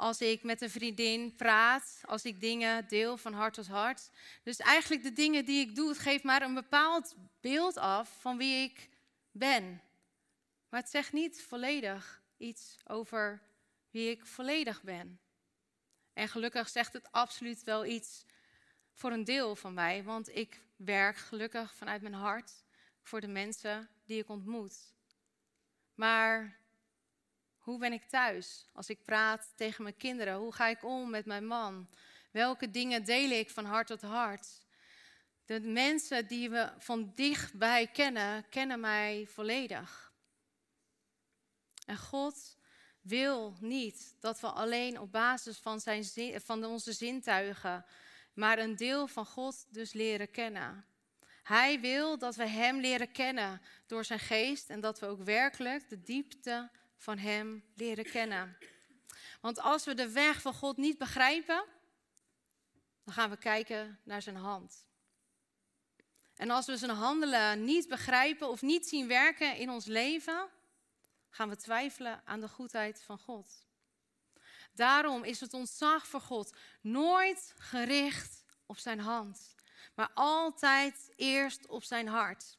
als 0.00 0.20
ik 0.20 0.42
met 0.42 0.60
een 0.60 0.70
vriendin 0.70 1.36
praat, 1.36 2.00
als 2.04 2.24
ik 2.24 2.40
dingen 2.40 2.88
deel 2.88 3.16
van 3.16 3.32
hart 3.32 3.54
tot 3.54 3.66
hart. 3.66 4.10
Dus 4.42 4.56
eigenlijk 4.56 5.02
de 5.02 5.12
dingen 5.12 5.44
die 5.44 5.68
ik 5.68 5.74
doe, 5.74 5.88
het 5.88 5.98
geeft 5.98 6.24
maar 6.24 6.42
een 6.42 6.54
bepaald 6.54 7.14
beeld 7.40 7.76
af 7.76 8.20
van 8.20 8.36
wie 8.36 8.62
ik 8.62 8.88
ben. 9.30 9.82
Maar 10.68 10.80
het 10.80 10.90
zegt 10.90 11.12
niet 11.12 11.42
volledig 11.42 12.22
iets 12.36 12.76
over 12.86 13.42
wie 13.90 14.10
ik 14.10 14.26
volledig 14.26 14.82
ben. 14.82 15.20
En 16.12 16.28
gelukkig 16.28 16.68
zegt 16.68 16.92
het 16.92 17.12
absoluut 17.12 17.64
wel 17.64 17.84
iets 17.84 18.24
voor 18.92 19.12
een 19.12 19.24
deel 19.24 19.56
van 19.56 19.74
mij, 19.74 20.02
want 20.02 20.36
ik 20.36 20.60
werk 20.76 21.16
gelukkig 21.16 21.74
vanuit 21.74 22.02
mijn 22.02 22.14
hart 22.14 22.64
voor 23.02 23.20
de 23.20 23.28
mensen 23.28 23.88
die 24.04 24.18
ik 24.18 24.28
ontmoet. 24.28 24.94
Maar 25.94 26.59
hoe 27.70 27.78
ben 27.78 27.92
ik 27.92 28.04
thuis 28.04 28.66
als 28.72 28.88
ik 28.88 29.04
praat 29.04 29.52
tegen 29.56 29.82
mijn 29.82 29.96
kinderen? 29.96 30.34
Hoe 30.34 30.52
ga 30.52 30.66
ik 30.66 30.84
om 30.84 31.10
met 31.10 31.26
mijn 31.26 31.46
man? 31.46 31.88
Welke 32.30 32.70
dingen 32.70 33.04
deel 33.04 33.30
ik 33.30 33.50
van 33.50 33.64
hart 33.64 33.86
tot 33.86 34.02
hart? 34.02 34.48
De 35.44 35.60
mensen 35.60 36.26
die 36.26 36.50
we 36.50 36.72
van 36.78 37.12
dichtbij 37.14 37.86
kennen, 37.86 38.48
kennen 38.48 38.80
mij 38.80 39.26
volledig. 39.28 40.12
En 41.86 41.98
God 41.98 42.56
wil 43.00 43.56
niet 43.60 44.14
dat 44.20 44.40
we 44.40 44.46
alleen 44.46 45.00
op 45.00 45.12
basis 45.12 45.58
van, 45.58 45.80
zijn, 45.80 46.04
van 46.40 46.64
onze 46.64 46.92
zintuigen, 46.92 47.84
maar 48.34 48.58
een 48.58 48.76
deel 48.76 49.06
van 49.06 49.26
God 49.26 49.66
dus 49.68 49.92
leren 49.92 50.30
kennen. 50.30 50.84
Hij 51.42 51.80
wil 51.80 52.18
dat 52.18 52.36
we 52.36 52.46
Hem 52.46 52.80
leren 52.80 53.12
kennen 53.12 53.60
door 53.86 54.04
zijn 54.04 54.18
geest 54.18 54.70
en 54.70 54.80
dat 54.80 54.98
we 54.98 55.06
ook 55.06 55.22
werkelijk 55.22 55.88
de 55.88 56.02
diepte 56.02 56.70
van 57.00 57.18
Hem 57.18 57.64
leren 57.74 58.04
kennen. 58.04 58.56
Want 59.40 59.60
als 59.60 59.84
we 59.84 59.94
de 59.94 60.10
weg 60.10 60.40
van 60.40 60.54
God 60.54 60.76
niet 60.76 60.98
begrijpen, 60.98 61.64
dan 63.04 63.14
gaan 63.14 63.30
we 63.30 63.36
kijken 63.36 64.00
naar 64.04 64.22
Zijn 64.22 64.36
hand. 64.36 64.86
En 66.34 66.50
als 66.50 66.66
we 66.66 66.76
Zijn 66.76 66.90
handelen 66.90 67.64
niet 67.64 67.88
begrijpen 67.88 68.48
of 68.48 68.62
niet 68.62 68.88
zien 68.88 69.08
werken 69.08 69.56
in 69.56 69.70
ons 69.70 69.86
leven, 69.86 70.48
gaan 71.30 71.48
we 71.48 71.56
twijfelen 71.56 72.22
aan 72.24 72.40
de 72.40 72.48
goedheid 72.48 73.02
van 73.02 73.18
God. 73.18 73.64
Daarom 74.72 75.24
is 75.24 75.40
het 75.40 75.54
ontzag 75.54 76.06
voor 76.06 76.20
God 76.20 76.56
nooit 76.80 77.54
gericht 77.56 78.44
op 78.66 78.78
Zijn 78.78 79.00
hand, 79.00 79.54
maar 79.94 80.10
altijd 80.14 81.12
eerst 81.16 81.66
op 81.66 81.84
Zijn 81.84 82.08
hart. 82.08 82.58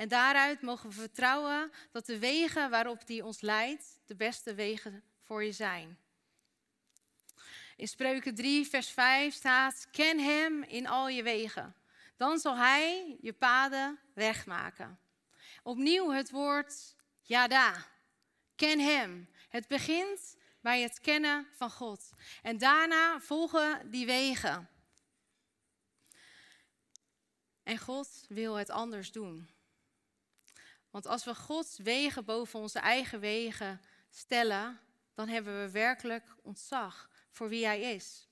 En 0.00 0.08
daaruit 0.08 0.62
mogen 0.62 0.88
we 0.88 0.94
vertrouwen 0.94 1.72
dat 1.90 2.06
de 2.06 2.18
wegen 2.18 2.70
waarop 2.70 3.06
die 3.06 3.24
ons 3.24 3.40
leidt, 3.40 4.00
de 4.06 4.16
beste 4.16 4.54
wegen 4.54 5.02
voor 5.22 5.44
je 5.44 5.52
zijn. 5.52 5.98
In 7.76 7.88
Spreuken 7.88 8.34
3, 8.34 8.66
vers 8.66 8.88
5 8.90 9.34
staat: 9.34 9.88
Ken 9.90 10.18
Hem 10.18 10.62
in 10.62 10.86
al 10.86 11.08
je 11.08 11.22
wegen. 11.22 11.74
Dan 12.16 12.38
zal 12.38 12.56
Hij 12.56 13.16
je 13.20 13.32
paden 13.32 13.98
wegmaken. 14.14 14.98
Opnieuw 15.62 16.10
het 16.10 16.30
woord 16.30 16.96
Yada. 17.22 17.86
Ken 18.56 18.78
Hem. 18.78 19.28
Het 19.48 19.68
begint 19.68 20.36
bij 20.60 20.80
het 20.82 21.00
kennen 21.00 21.46
van 21.52 21.70
God. 21.70 22.10
En 22.42 22.58
daarna 22.58 23.20
volgen 23.20 23.90
die 23.90 24.06
wegen. 24.06 24.68
En 27.62 27.78
God 27.78 28.24
wil 28.28 28.54
het 28.54 28.70
anders 28.70 29.12
doen. 29.12 29.58
Want 30.90 31.06
als 31.06 31.24
we 31.24 31.34
Gods 31.34 31.78
wegen 31.78 32.24
boven 32.24 32.60
onze 32.60 32.78
eigen 32.78 33.20
wegen 33.20 33.80
stellen, 34.10 34.80
dan 35.14 35.28
hebben 35.28 35.60
we 35.60 35.70
werkelijk 35.70 36.36
ontzag 36.42 37.10
voor 37.30 37.48
wie 37.48 37.64
Hij 37.64 37.80
is. 37.80 38.28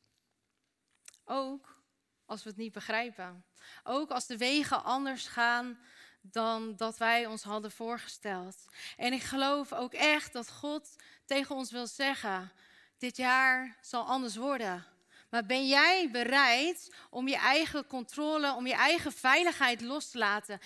Ook 1.24 1.82
als 2.26 2.42
we 2.42 2.48
het 2.48 2.58
niet 2.58 2.72
begrijpen. 2.72 3.44
Ook 3.84 4.10
als 4.10 4.26
de 4.26 4.36
wegen 4.36 4.84
anders 4.84 5.26
gaan 5.26 5.78
dan 6.20 6.76
dat 6.76 6.98
wij 6.98 7.26
ons 7.26 7.42
hadden 7.42 7.70
voorgesteld. 7.70 8.64
En 8.96 9.12
ik 9.12 9.22
geloof 9.22 9.72
ook 9.72 9.92
echt 9.92 10.32
dat 10.32 10.50
God 10.50 10.96
tegen 11.24 11.54
ons 11.54 11.70
wil 11.70 11.86
zeggen: 11.86 12.52
dit 12.98 13.16
jaar 13.16 13.78
zal 13.80 14.04
anders 14.04 14.36
worden. 14.36 14.86
Maar 15.28 15.46
ben 15.46 15.66
jij 15.66 16.10
bereid 16.10 16.94
om 17.10 17.28
je 17.28 17.36
eigen 17.36 17.86
controle, 17.86 18.54
om 18.54 18.66
je 18.66 18.74
eigen 18.74 19.12
veiligheid 19.12 19.80
los 19.80 20.10
te 20.10 20.18
laten? 20.18 20.60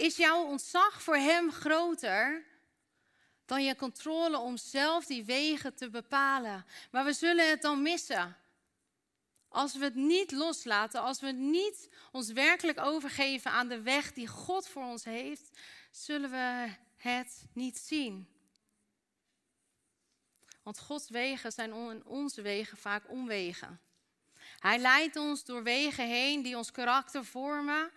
Is 0.00 0.16
jouw 0.16 0.44
ontzag 0.44 1.02
voor 1.02 1.16
Hem 1.16 1.52
groter 1.52 2.44
dan 3.44 3.64
je 3.64 3.76
controle 3.76 4.38
om 4.38 4.56
zelf 4.56 5.06
die 5.06 5.24
wegen 5.24 5.74
te 5.74 5.90
bepalen? 5.90 6.66
Maar 6.90 7.04
we 7.04 7.12
zullen 7.12 7.50
het 7.50 7.62
dan 7.62 7.82
missen. 7.82 8.36
Als 9.48 9.74
we 9.76 9.84
het 9.84 9.94
niet 9.94 10.32
loslaten, 10.32 11.02
als 11.02 11.20
we 11.20 11.30
niet 11.32 11.88
ons 12.12 12.32
werkelijk 12.32 12.80
overgeven 12.80 13.50
aan 13.50 13.68
de 13.68 13.82
weg 13.82 14.12
die 14.12 14.26
God 14.26 14.68
voor 14.68 14.84
ons 14.84 15.04
heeft, 15.04 15.50
zullen 15.90 16.30
we 16.30 16.70
het 16.96 17.46
niet 17.52 17.78
zien. 17.78 18.35
Want 20.66 20.78
Gods 20.78 21.08
wegen 21.08 21.52
zijn 21.52 21.72
in 21.72 22.04
onze 22.04 22.42
wegen 22.42 22.76
vaak 22.76 23.10
omwegen. 23.10 23.80
Hij 24.58 24.78
leidt 24.78 25.16
ons 25.16 25.44
door 25.44 25.62
wegen 25.62 26.06
heen 26.06 26.42
die 26.42 26.56
ons 26.56 26.70
karakter 26.70 27.24
vormen, 27.24 27.90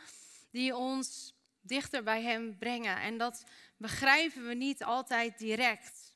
die 0.52 0.76
ons 0.76 1.34
dichter 1.62 2.04
bij 2.04 2.22
Hem 2.22 2.58
brengen. 2.58 3.02
En 3.02 3.18
dat 3.18 3.44
begrijpen 3.78 4.48
we 4.48 4.54
niet 4.54 4.84
altijd 4.84 5.38
direct. 5.38 6.14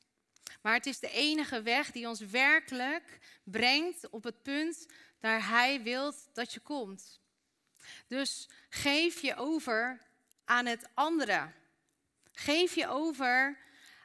Maar 0.62 0.74
het 0.74 0.86
is 0.86 0.98
de 0.98 1.10
enige 1.10 1.62
weg 1.62 1.90
die 1.90 2.08
ons 2.08 2.20
werkelijk 2.20 3.18
brengt 3.44 4.10
op 4.10 4.24
het 4.24 4.42
punt 4.42 4.86
daar 5.20 5.48
Hij 5.48 5.82
wilt 5.82 6.28
dat 6.32 6.52
je 6.52 6.60
komt. 6.60 7.20
Dus 8.06 8.48
geef 8.68 9.20
je 9.20 9.36
over 9.36 10.00
aan 10.44 10.66
het 10.66 10.88
andere. 10.94 11.52
Geef 12.32 12.74
je 12.74 12.88
over 12.88 13.58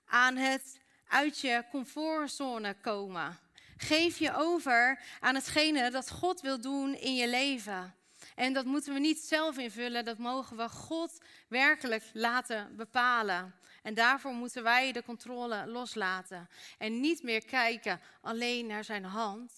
aan 0.06 0.36
het 0.36 0.79
uit 1.10 1.40
je 1.40 1.64
comfortzone 1.72 2.76
komen. 2.82 3.38
Geef 3.78 4.18
je 4.18 4.36
over 4.36 5.02
aan 5.20 5.36
hetgene 5.36 5.92
dat 5.92 6.10
God 6.10 6.42
wil 6.42 6.62
doen 6.62 6.96
in 6.96 7.16
je 7.16 7.28
leven. 7.28 7.96
En 8.36 8.54
dat 8.54 8.66
moeten 8.66 8.94
we 8.94 9.00
niet 9.00 9.20
zelf 9.20 9.58
invullen, 9.58 10.06
dat 10.06 10.18
mogen 10.18 10.58
we 10.58 10.70
God 10.70 11.22
werkelijk 11.48 12.04
laten 12.14 12.76
bepalen. 12.76 13.56
En 13.84 13.94
daarvoor 13.94 14.34
moeten 14.34 14.64
wij 14.64 14.92
de 14.92 15.04
controle 15.04 15.68
loslaten. 15.68 16.50
En 16.78 17.00
niet 17.00 17.24
meer 17.24 17.46
kijken 17.46 18.02
alleen 18.22 18.68
naar 18.68 18.84
zijn 18.84 19.04
hand, 19.04 19.54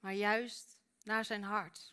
maar 0.00 0.14
juist 0.14 0.78
naar 1.02 1.24
zijn 1.24 1.42
hart. 1.42 1.92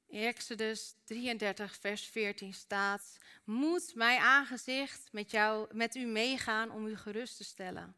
Exodus 0.11 0.95
33, 1.05 1.77
vers 1.79 2.05
14 2.05 2.53
staat: 2.53 3.17
Moet 3.43 3.95
mijn 3.95 4.19
aangezicht 4.19 5.09
met, 5.11 5.31
jou, 5.31 5.75
met 5.75 5.95
u 5.95 6.05
meegaan 6.05 6.71
om 6.71 6.85
u 6.85 6.97
gerust 6.97 7.37
te 7.37 7.43
stellen? 7.43 7.95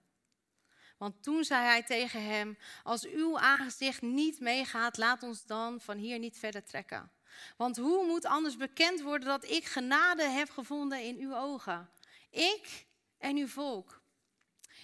Want 0.98 1.24
toen 1.24 1.44
zei 1.44 1.66
hij 1.66 1.84
tegen 1.84 2.24
hem: 2.24 2.58
Als 2.84 3.06
uw 3.06 3.40
aangezicht 3.40 4.02
niet 4.02 4.40
meegaat, 4.40 4.98
laat 4.98 5.24
ons 5.24 5.46
dan 5.46 5.82
van 5.82 5.98
hier 5.98 6.20
niet 6.20 6.38
verder 6.38 6.64
trekken. 6.64 7.12
Want 7.58 7.78
hoe 7.78 8.06
moet 8.06 8.26
anders 8.26 8.58
bekend 8.58 9.02
worden 9.02 9.28
dat 9.28 9.50
ik 9.50 9.66
genade 9.66 10.24
heb 10.24 10.50
gevonden 10.50 11.04
in 11.04 11.18
uw 11.18 11.36
ogen? 11.36 11.90
Ik 12.30 12.86
en 13.18 13.38
uw 13.38 13.48
volk. 13.48 14.02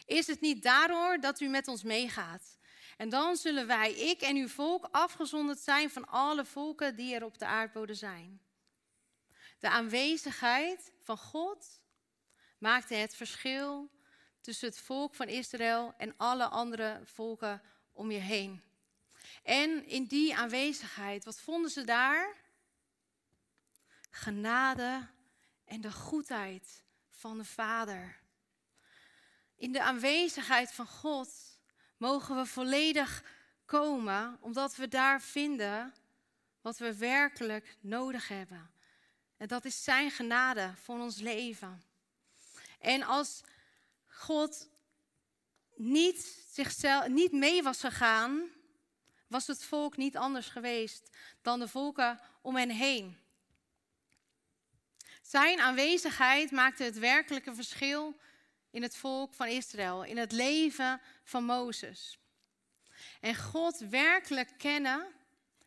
Is 0.06 0.28
het 0.28 0.42
niet 0.42 0.64
daardoor 0.64 1.20
dat 1.20 1.40
u 1.40 1.48
met 1.48 1.68
ons 1.68 1.84
meegaat? 1.84 2.58
En 3.00 3.10
dan 3.10 3.36
zullen 3.36 3.68
wij, 3.68 3.94
ik 3.94 4.22
en 4.22 4.36
uw 4.36 4.48
volk, 4.48 4.88
afgezonderd 4.92 5.60
zijn 5.60 5.90
van 5.90 6.08
alle 6.08 6.46
volken 6.46 6.96
die 6.96 7.16
er 7.16 7.24
op 7.24 7.38
de 7.38 7.46
aardbodem 7.46 7.96
zijn. 7.96 8.42
De 9.60 9.70
aanwezigheid 9.70 10.92
van 11.00 11.18
God 11.18 11.82
maakte 12.58 12.94
het 12.94 13.16
verschil 13.16 13.90
tussen 14.42 14.68
het 14.68 14.80
volk 14.80 15.16
van 15.16 15.28
Israël 15.28 15.94
en 15.98 16.14
alle 16.18 16.46
andere 16.46 17.02
volken 17.04 17.62
om 17.94 18.12
je 18.12 18.20
heen. 18.20 18.64
En 19.44 19.86
in 19.86 20.06
die 20.06 20.36
aanwezigheid, 20.36 21.26
wat 21.26 21.40
vonden 21.40 21.72
ze 21.72 21.84
daar? 21.84 22.36
Genade 24.10 25.08
en 25.66 25.82
de 25.82 25.92
goedheid 25.92 26.84
van 27.10 27.38
de 27.38 27.46
Vader. 27.46 28.20
In 29.56 29.72
de 29.72 29.82
aanwezigheid 29.82 30.72
van 30.72 30.88
God 30.88 31.49
mogen 32.00 32.36
we 32.36 32.46
volledig 32.46 33.24
komen, 33.66 34.38
omdat 34.42 34.76
we 34.76 34.88
daar 34.88 35.22
vinden 35.22 35.94
wat 36.62 36.78
we 36.78 36.98
werkelijk 36.98 37.76
nodig 37.80 38.28
hebben. 38.28 38.72
En 39.38 39.48
dat 39.48 39.66
is 39.66 39.84
Zijn 39.84 40.12
genade 40.12 40.74
voor 40.84 41.00
ons 41.00 41.20
leven. 41.20 41.84
En 42.80 43.04
als 43.04 43.42
God 44.08 44.70
niet, 45.76 46.46
zichzelf, 46.52 47.08
niet 47.08 47.32
mee 47.32 47.64
was 47.64 47.80
gegaan, 47.80 48.50
was 49.28 49.48
het 49.48 49.64
volk 49.64 49.98
niet 49.98 50.18
anders 50.18 50.48
geweest 50.48 51.10
dan 51.42 51.60
de 51.60 51.68
volken 51.68 52.20
om 52.42 52.56
hen 52.56 52.70
heen. 52.70 53.18
Zijn 55.22 55.60
aanwezigheid 55.60 56.52
maakte 56.52 56.84
het 56.84 57.00
werkelijke 57.00 57.56
verschil 57.56 58.20
in 58.72 58.82
het 58.82 58.96
volk 58.96 59.34
van 59.34 59.48
Israël, 59.48 60.04
in 60.04 60.18
het 60.18 60.32
leven 60.32 61.02
van 61.24 61.44
Mozes. 61.44 62.20
En 63.20 63.36
God 63.36 63.78
werkelijk 63.78 64.50
kennen 64.58 65.08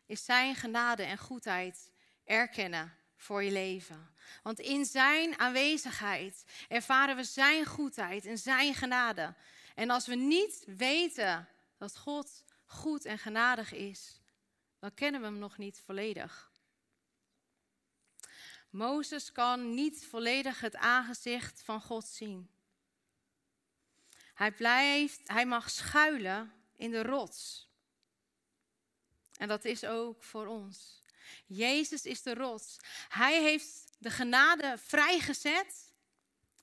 is 0.06 0.24
zijn 0.24 0.54
genade 0.54 1.02
en 1.02 1.18
goedheid 1.18 1.90
erkennen 2.24 2.96
voor 3.16 3.42
je 3.42 3.50
leven. 3.50 4.10
Want 4.42 4.58
in 4.58 4.84
zijn 4.84 5.38
aanwezigheid 5.38 6.44
ervaren 6.68 7.16
we 7.16 7.24
zijn 7.24 7.66
goedheid 7.66 8.26
en 8.26 8.38
zijn 8.38 8.74
genade. 8.74 9.34
En 9.74 9.90
als 9.90 10.06
we 10.06 10.14
niet 10.14 10.64
weten 10.66 11.48
dat 11.78 11.98
God 11.98 12.44
goed 12.66 13.04
en 13.04 13.18
genadig 13.18 13.72
is, 13.72 14.20
dan 14.78 14.94
kennen 14.94 15.20
we 15.20 15.26
hem 15.26 15.38
nog 15.38 15.58
niet 15.58 15.82
volledig. 15.84 16.50
Mozes 18.70 19.32
kan 19.32 19.74
niet 19.74 20.06
volledig 20.06 20.60
het 20.60 20.76
aangezicht 20.76 21.62
van 21.62 21.80
God 21.80 22.04
zien. 22.04 22.50
Hij, 24.34 24.52
blijft, 24.52 25.20
hij 25.24 25.46
mag 25.46 25.70
schuilen 25.70 26.52
in 26.76 26.90
de 26.90 27.02
rots. 27.02 27.70
En 29.36 29.48
dat 29.48 29.64
is 29.64 29.84
ook 29.84 30.22
voor 30.22 30.46
ons. 30.46 31.02
Jezus 31.46 32.04
is 32.04 32.22
de 32.22 32.34
rots. 32.34 32.76
Hij 33.08 33.42
heeft 33.42 33.92
de 33.98 34.10
genade 34.10 34.78
vrijgezet 34.78 35.92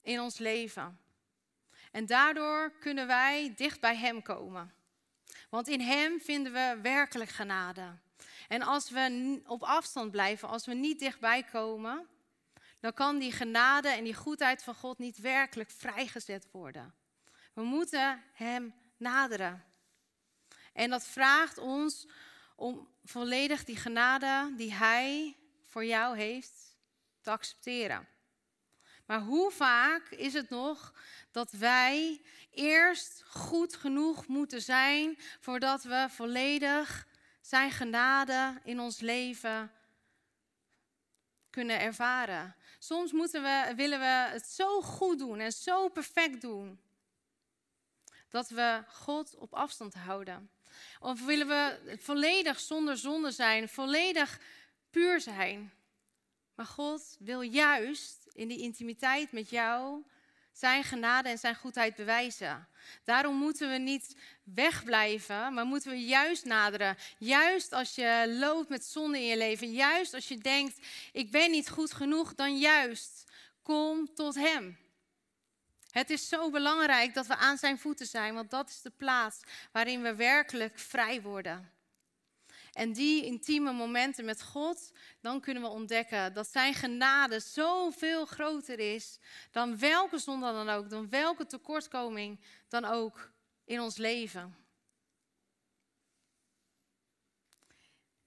in 0.02 0.20
ons 0.20 0.38
leven. 0.38 1.00
En 1.92 2.06
daardoor 2.06 2.72
kunnen 2.80 3.08
wij 3.08 3.54
dicht 3.56 3.80
bij 3.80 3.96
Hem 3.96 4.22
komen. 4.22 4.74
Want 5.50 5.68
in 5.68 5.82
Hem 5.82 6.22
vinden 6.22 6.54
we 6.54 6.80
werkelijk 6.82 7.30
genade. 7.30 7.98
En 8.48 8.62
als 8.62 8.90
we 8.90 9.42
op 9.46 9.64
afstand 9.64 10.12
blijven, 10.12 10.50
als 10.50 10.66
we 10.66 10.74
niet 10.74 11.00
dichtbij 11.00 11.44
komen, 11.44 12.08
dan 12.80 12.94
kan 12.94 13.20
die 13.20 13.32
genade 13.32 13.90
en 13.90 14.04
die 14.04 14.14
goedheid 14.14 14.64
van 14.64 14.76
God 14.76 14.98
niet 14.98 15.18
werkelijk 15.18 15.72
vrijgezet 15.72 16.48
worden. 16.52 16.94
We 17.54 17.62
moeten 17.62 18.24
Hem 18.34 18.74
naderen. 18.98 19.64
En 20.74 20.90
dat 20.90 21.08
vraagt 21.08 21.58
ons 21.58 22.08
om 22.56 22.88
volledig 23.04 23.64
die 23.64 23.78
genade 23.78 24.54
die 24.56 24.74
Hij 24.74 25.38
voor 25.66 25.86
jou 25.86 26.18
heeft 26.18 26.78
te 27.22 27.32
accepteren. 27.32 28.08
Maar 29.06 29.22
hoe 29.22 29.52
vaak 29.52 30.10
is 30.10 30.34
het 30.34 30.50
nog 30.50 30.94
dat 31.32 31.52
wij 31.52 32.22
eerst 32.52 33.24
goed 33.28 33.76
genoeg 33.76 34.28
moeten 34.28 34.62
zijn 34.62 35.18
voordat 35.40 35.84
we 35.84 36.08
volledig 36.10 37.08
Zijn 37.42 37.72
genade 37.72 38.62
in 38.64 38.80
ons 38.80 39.00
leven 39.00 39.72
kunnen 41.50 41.80
ervaren? 41.80 42.56
Soms 42.80 43.12
moeten 43.12 43.42
we, 43.42 43.74
willen 43.76 44.00
we 44.00 44.30
het 44.32 44.46
zo 44.46 44.82
goed 44.82 45.20
doen 45.20 45.40
en 45.40 45.52
zo 45.52 45.88
perfect 45.90 46.42
doen 46.42 46.80
dat 48.30 48.50
we 48.50 48.84
God 48.88 49.36
op 49.36 49.54
afstand 49.54 49.94
houden? 49.94 50.50
Of 51.00 51.26
willen 51.26 51.48
we 51.48 51.98
volledig 52.00 52.60
zonder 52.60 52.98
zonde 52.98 53.32
zijn, 53.32 53.70
volledig 53.70 54.40
puur 54.90 55.22
zijn? 55.22 55.74
Maar 56.56 56.66
God 56.66 57.18
wil 57.20 57.42
juist 57.42 58.28
in 58.34 58.48
die 58.48 58.60
intimiteit 58.60 59.32
met 59.32 59.50
jou 59.50 60.04
zijn 60.60 60.84
genade 60.84 61.30
en 61.30 61.38
zijn 61.38 61.56
goedheid 61.56 61.96
bewijzen. 61.96 62.68
Daarom 63.04 63.36
moeten 63.36 63.72
we 63.72 63.78
niet 63.78 64.16
wegblijven, 64.44 65.54
maar 65.54 65.66
moeten 65.66 65.92
we 65.92 66.06
juist 66.06 66.46
naderen. 66.46 66.98
Juist 67.18 67.72
als 67.72 67.96
je 67.96 68.36
loopt 68.40 68.70
met 68.70 68.86
zonde 68.86 69.18
in 69.18 69.26
je 69.26 69.38
leven, 69.38 69.72
juist 69.72 70.14
als 70.14 70.28
je 70.28 70.38
denkt, 70.38 70.80
ik 71.12 71.32
ben 71.32 71.52
niet 71.52 71.70
goed 71.70 71.94
genoeg, 71.94 72.36
dan 72.36 72.58
juist 72.58 73.32
kom 73.62 74.14
tot 74.14 74.36
Hem. 74.36 74.78
Het 75.90 76.10
is 76.10 76.28
zo 76.28 76.50
belangrijk 76.50 77.14
dat 77.14 77.28
we 77.28 77.36
aan 77.36 77.58
zijn 77.58 77.80
voeten 77.80 78.06
zijn, 78.06 78.34
want 78.34 78.50
dat 78.50 78.70
is 78.70 78.82
de 78.82 78.90
plaats 78.90 79.40
waarin 79.72 80.02
we 80.02 80.16
werkelijk 80.16 80.80
vrij 80.80 81.22
worden. 81.22 81.72
En 82.74 82.94
die 82.94 83.26
intieme 83.26 83.72
momenten 83.72 84.26
met 84.26 84.44
God, 84.44 84.92
dan 85.22 85.42
kunnen 85.42 85.64
we 85.64 85.70
ontdekken 85.70 86.34
dat 86.34 86.48
zijn 86.48 86.74
genade 86.74 87.40
zoveel 87.40 88.26
groter 88.26 88.80
is 88.80 89.20
dan 89.52 89.80
welke 89.80 90.18
zonde 90.18 90.52
dan 90.52 90.70
ook, 90.70 90.90
dan 90.90 91.10
welke 91.10 91.46
tekortkoming 91.46 92.40
dan 92.68 92.86
ook 92.86 93.32
in 93.66 93.82
ons 93.82 93.98
leven. 93.98 94.56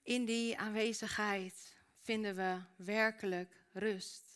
In 0.02 0.24
die 0.24 0.58
aanwezigheid 0.58 1.76
vinden 2.00 2.36
we 2.36 2.60
werkelijk 2.76 3.64
rust. 3.72 4.31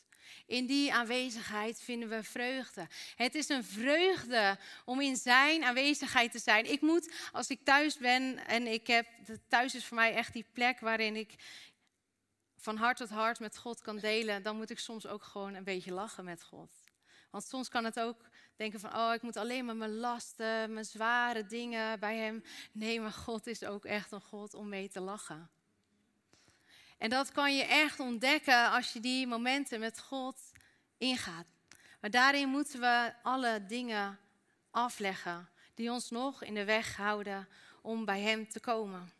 In 0.47 0.67
die 0.67 0.95
aanwezigheid 0.95 1.81
vinden 1.81 2.09
we 2.09 2.23
vreugde. 2.23 2.89
Het 3.17 3.35
is 3.35 3.49
een 3.49 3.65
vreugde 3.65 4.59
om 4.85 5.01
in 5.01 5.17
zijn 5.17 5.65
aanwezigheid 5.65 6.33
te 6.33 6.39
zijn. 6.39 6.71
Ik 6.71 6.81
moet, 6.81 7.15
als 7.33 7.49
ik 7.49 7.65
thuis 7.65 7.97
ben 7.97 8.47
en 8.47 8.67
ik 8.67 8.87
heb, 8.87 9.07
thuis 9.49 9.75
is 9.75 9.85
voor 9.85 9.97
mij 9.97 10.15
echt 10.15 10.33
die 10.33 10.47
plek 10.53 10.81
waarin 10.81 11.17
ik 11.17 11.35
van 12.57 12.77
hart 12.77 12.97
tot 12.97 13.09
hart 13.09 13.41
met 13.41 13.59
God 13.59 13.81
kan 13.81 13.99
delen, 13.99 14.43
dan 14.43 14.57
moet 14.57 14.71
ik 14.71 14.79
soms 14.79 15.07
ook 15.07 15.23
gewoon 15.23 15.55
een 15.55 15.65
beetje 15.65 15.93
lachen 15.93 16.25
met 16.25 16.43
God. 16.43 16.71
Want 17.31 17.45
soms 17.45 17.69
kan 17.69 17.85
het 17.85 18.01
ook 18.01 18.29
denken 18.57 18.81
van, 18.81 18.97
oh, 18.97 19.15
ik 19.15 19.23
moet 19.23 19.37
alleen 19.37 19.65
maar 19.65 19.77
mijn 19.77 19.97
lasten, 19.97 20.73
mijn 20.73 20.85
zware 20.85 21.47
dingen 21.47 22.01
bij 22.01 22.17
Hem. 22.17 22.45
Nee, 22.73 23.01
maar 23.01 23.13
God 23.13 23.47
is 23.47 23.65
ook 23.65 23.85
echt 23.85 24.13
een 24.13 24.21
God 24.21 24.55
om 24.55 24.69
mee 24.69 24.89
te 24.89 25.01
lachen. 25.01 25.51
En 26.99 27.11
dat 27.11 27.33
kan 27.33 27.57
je 27.57 27.63
echt 27.63 28.01
ontdekken 28.01 28.71
als 28.71 28.93
je 28.93 29.01
die 29.01 29.27
momenten 29.27 29.81
met 29.81 30.01
God 30.01 30.41
ingaat. 30.99 31.47
Maar 32.01 32.11
daarin 32.11 32.49
moeten 32.49 32.81
we 32.81 33.13
alle 33.23 33.67
dingen 33.67 34.19
afleggen 34.71 35.49
die 35.75 35.91
ons 35.91 36.11
nog 36.11 36.43
in 36.43 36.55
de 36.55 36.65
weg 36.65 36.97
houden 36.97 37.49
om 37.83 38.05
bij 38.05 38.21
Hem 38.21 38.49
te 38.49 38.61
komen. 38.61 39.13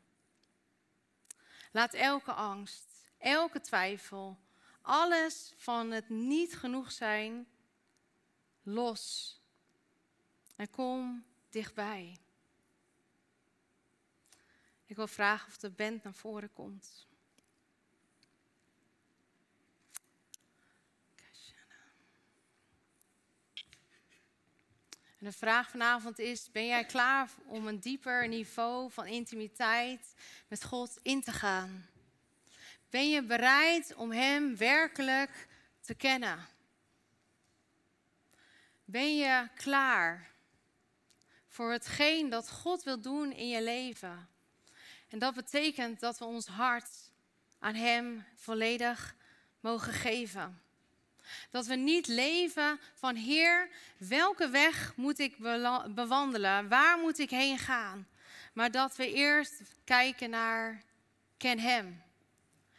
Laat 1.73 1.95
elke 1.95 2.33
angst, 2.33 3.11
elke 3.19 3.61
twijfel, 3.61 4.39
alles 4.83 5.53
van 5.57 5.91
het 5.91 6.09
niet 6.09 6.57
genoeg 6.57 6.93
zijn 6.93 7.49
los. 8.63 9.35
En 10.57 10.71
kom 10.71 11.25
dichtbij. 11.51 12.19
Ik 14.85 14.97
wil 14.97 15.07
vragen 15.07 15.49
of 15.49 15.57
de 15.57 15.71
band 15.71 16.03
naar 16.03 16.15
voren 16.15 16.53
komt. 16.53 17.06
En 25.19 25.27
de 25.27 25.33
vraag 25.33 25.71
vanavond 25.71 26.19
is: 26.19 26.51
ben 26.51 26.67
jij 26.67 26.85
klaar 26.85 27.31
om 27.45 27.67
een 27.67 27.81
dieper 27.81 28.29
niveau 28.29 28.91
van 28.91 29.07
intimiteit 29.07 30.15
met 30.49 30.65
God 30.65 30.99
in 31.03 31.23
te 31.23 31.33
gaan? 31.33 31.87
Ben 32.91 33.11
je 33.11 33.23
bereid 33.23 33.95
om 33.95 34.13
Hem 34.13 34.57
werkelijk 34.57 35.49
te 35.81 35.95
kennen? 35.95 36.47
Ben 38.85 39.17
je 39.17 39.49
klaar 39.55 40.31
voor 41.49 41.73
hetgeen 41.73 42.29
dat 42.29 42.51
God 42.51 42.83
wil 42.83 43.01
doen 43.01 43.33
in 43.33 43.49
je 43.49 43.63
leven? 43.63 44.29
En 45.09 45.19
dat 45.19 45.35
betekent 45.35 46.01
dat 46.01 46.19
we 46.19 46.25
ons 46.25 46.47
hart 46.47 46.91
aan 47.59 47.75
Hem 47.75 48.25
volledig 48.35 49.15
mogen 49.61 49.93
geven. 49.93 50.61
Dat 51.51 51.67
we 51.67 51.75
niet 51.75 52.07
leven 52.07 52.81
van 52.95 53.17
Heer, 53.17 53.69
welke 53.97 54.49
weg 54.49 54.93
moet 54.97 55.19
ik 55.19 55.39
bewandelen? 55.95 56.69
Waar 56.69 56.99
moet 56.99 57.19
ik 57.19 57.31
heen 57.31 57.59
gaan? 57.59 58.09
Maar 58.53 58.71
dat 58.71 58.97
we 58.97 59.13
eerst 59.13 59.63
kijken 59.85 60.31
naar 60.31 60.83
ken 61.37 61.59
Hem. 61.59 62.03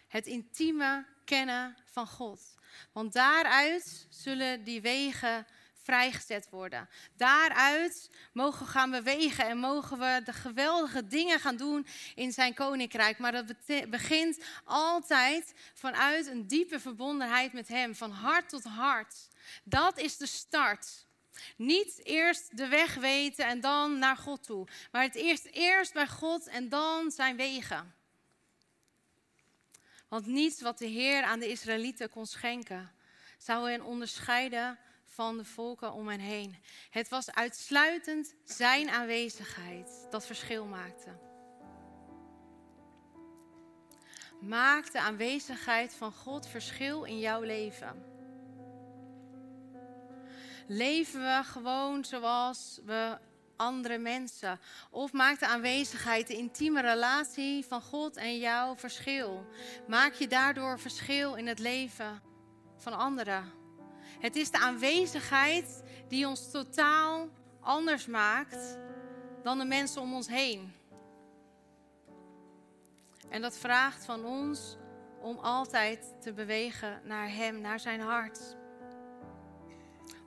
Het 0.08 0.26
intieme 0.26 1.06
kennen 1.26 1.78
van 1.86 2.08
God. 2.08 2.56
Want 2.92 3.14
daaruit 3.14 4.08
zullen 4.10 4.64
die 4.64 4.82
wegen 4.82 5.46
vrijgezet 5.88 6.50
worden. 6.50 6.89
Daaruit 7.15 8.10
mogen 8.34 8.65
we 8.65 8.71
gaan 8.71 8.91
bewegen 8.91 9.47
en 9.47 9.58
mogen 9.58 10.00
we 10.00 10.21
de 10.26 10.34
geweldige 10.34 11.08
dingen 11.08 11.39
gaan 11.39 11.58
doen 11.58 11.88
in 12.15 12.32
zijn 12.32 12.54
koninkrijk. 12.54 13.17
Maar 13.17 13.32
dat 13.32 13.45
begint 13.89 14.43
altijd 14.65 15.54
vanuit 15.73 16.28
een 16.28 16.47
diepe 16.47 16.80
verbondenheid 16.80 17.54
met 17.54 17.67
hem, 17.67 17.95
van 17.95 18.12
hart 18.12 18.50
tot 18.50 18.63
hart. 18.63 19.28
Dat 19.63 19.97
is 19.97 20.17
de 20.17 20.26
start. 20.26 21.06
Niet 21.56 22.06
eerst 22.06 22.58
de 22.58 22.67
weg 22.67 22.95
weten 22.95 23.45
en 23.45 23.62
dan 23.62 24.00
naar 24.00 24.17
God 24.17 24.43
toe, 24.43 24.67
maar 24.91 25.04
het 25.04 25.15
eerst, 25.15 25.45
eerst 25.45 25.93
bij 25.93 26.08
God 26.08 26.47
en 26.47 26.69
dan 26.69 27.12
zijn 27.12 27.36
wegen. 27.36 27.95
Want 30.08 30.26
niets 30.26 30.62
wat 30.62 30.78
de 30.78 30.86
Heer 30.86 31.23
aan 31.23 31.39
de 31.39 31.50
Israëlieten 31.50 32.10
kon 32.10 32.26
schenken, 32.26 32.91
zou 33.38 33.69
hen 33.69 33.84
onderscheiden 33.84 34.80
van 35.18 35.38
de 35.38 35.46
volken 35.46 35.94
om 35.94 36.08
hen 36.08 36.20
heen. 36.20 36.56
Het 36.90 37.10
was 37.10 37.32
uitsluitend 37.32 38.36
zijn 38.44 38.90
aanwezigheid 38.90 40.08
dat 40.10 40.26
verschil 40.26 40.66
maakte. 40.66 41.10
Maakt 44.42 44.92
de 44.92 45.00
aanwezigheid 45.00 45.94
van 45.94 46.12
God 46.12 46.48
verschil 46.48 47.04
in 47.04 47.20
jouw 47.20 47.42
leven? 47.42 48.04
Leven 50.68 51.22
we 51.22 51.42
gewoon 51.44 52.06
zoals 52.06 52.80
we 52.86 53.18
andere 53.56 53.98
mensen? 53.98 54.60
Of 54.90 55.12
maakt 55.12 55.40
de 55.40 55.48
aanwezigheid, 55.48 56.28
de 56.28 56.38
intieme 56.38 56.82
relatie 56.82 57.66
van 57.66 57.82
God 57.82 58.16
en 58.16 58.38
jou 58.38 58.78
verschil? 58.78 59.46
Maak 59.88 60.14
je 60.14 60.28
daardoor 60.28 60.80
verschil 60.80 61.36
in 61.36 61.48
het 61.48 61.60
leven 61.60 62.22
van 62.78 62.94
anderen? 62.94 63.58
Het 64.20 64.36
is 64.36 64.52
de 64.52 64.60
aanwezigheid 64.60 65.84
die 66.08 66.28
ons 66.28 66.52
totaal 66.52 67.30
anders 67.60 68.06
maakt 68.06 68.78
dan 69.44 69.58
de 69.58 69.66
mensen 69.66 70.02
om 70.02 70.14
ons 70.14 70.28
heen. 70.28 70.74
En 73.30 73.42
dat 73.42 73.58
vraagt 73.58 74.06
van 74.06 74.26
ons 74.26 74.78
om 75.22 75.38
altijd 75.38 76.16
te 76.22 76.34
bewegen 76.34 77.02
naar 77.04 77.30
Hem, 77.30 77.62
naar 77.62 77.80
Zijn 77.80 78.00
hart. 78.00 78.56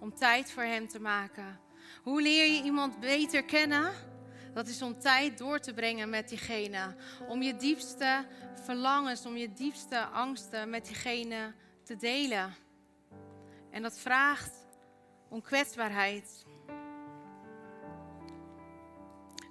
Om 0.01 0.15
tijd 0.15 0.51
voor 0.51 0.63
Hem 0.63 0.89
te 0.89 1.01
maken. 1.01 1.61
Hoe 2.03 2.23
leer 2.23 2.53
je 2.53 2.63
iemand 2.63 3.01
beter 3.01 3.45
kennen? 3.45 3.93
Dat 4.55 4.69
is 4.69 4.83
om 4.83 4.99
tijd 4.99 5.39
door 5.39 5.59
te 5.59 5.75
brengen 5.75 6.11
met 6.11 6.29
diegene. 6.29 6.95
Om 7.29 7.43
je 7.43 7.57
diepste 7.57 8.27
verlangens, 8.65 9.27
om 9.27 9.37
je 9.37 9.53
diepste 9.53 10.05
angsten 10.05 10.71
met 10.71 10.87
diegene 10.87 11.55
te 11.85 11.97
delen. 11.97 12.55
En 13.71 13.83
dat 13.83 13.99
vraagt 13.99 14.67
om 15.29 15.43
kwetsbaarheid. 15.43 16.45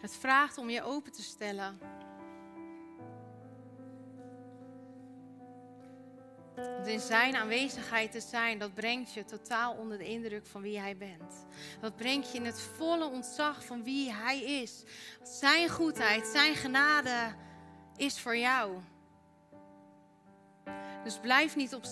Het 0.02 0.16
vraagt 0.16 0.58
om 0.58 0.70
je 0.70 0.84
open 0.84 1.12
te 1.12 1.24
stellen. 1.24 1.80
Want 6.56 6.88
in 6.88 7.00
zijn 7.00 7.36
aanwezigheid 7.36 8.12
te 8.12 8.20
zijn, 8.20 8.60
dat 8.60 8.74
brengt 8.74 9.14
je 9.14 9.26
totaal 9.26 9.74
onder 9.74 9.98
de 9.98 10.08
indruk 10.08 10.46
van 10.46 10.62
wie 10.62 10.80
hij 10.80 10.98
bent. 10.98 11.46
Dat 11.82 11.96
brengt 11.96 12.32
je 12.32 12.38
in 12.38 12.46
het 12.46 12.62
volle 12.62 13.06
ontzag 13.06 13.66
van 13.66 13.84
wie 13.84 14.14
hij 14.14 14.44
is. 14.62 14.84
Zijn 15.24 15.70
goedheid, 15.70 16.28
zijn 16.28 16.56
genade 16.56 17.36
is 17.96 18.20
voor 18.20 18.38
jou. 18.38 18.80
Dus 21.04 21.20
blijf 21.20 21.56
niet 21.56 21.76
op, 21.76 21.84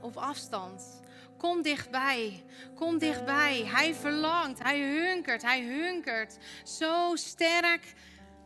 op 0.00 0.16
afstand. 0.16 1.00
Kom 1.38 1.62
dichtbij. 1.62 2.44
Kom 2.74 2.98
dichtbij. 2.98 3.64
Hij 3.64 3.94
verlangt, 3.94 4.62
hij 4.62 4.80
hunkert, 4.80 5.42
hij 5.42 5.64
hunkert 5.64 6.38
zo 6.64 7.16
sterk 7.16 7.94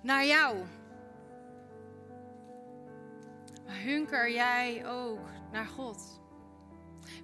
naar 0.02 0.26
jou. 0.26 0.56
Maar 3.66 3.80
hunker 3.80 4.32
jij 4.32 4.86
ook 4.86 5.28
naar 5.52 5.66
God? 5.66 6.20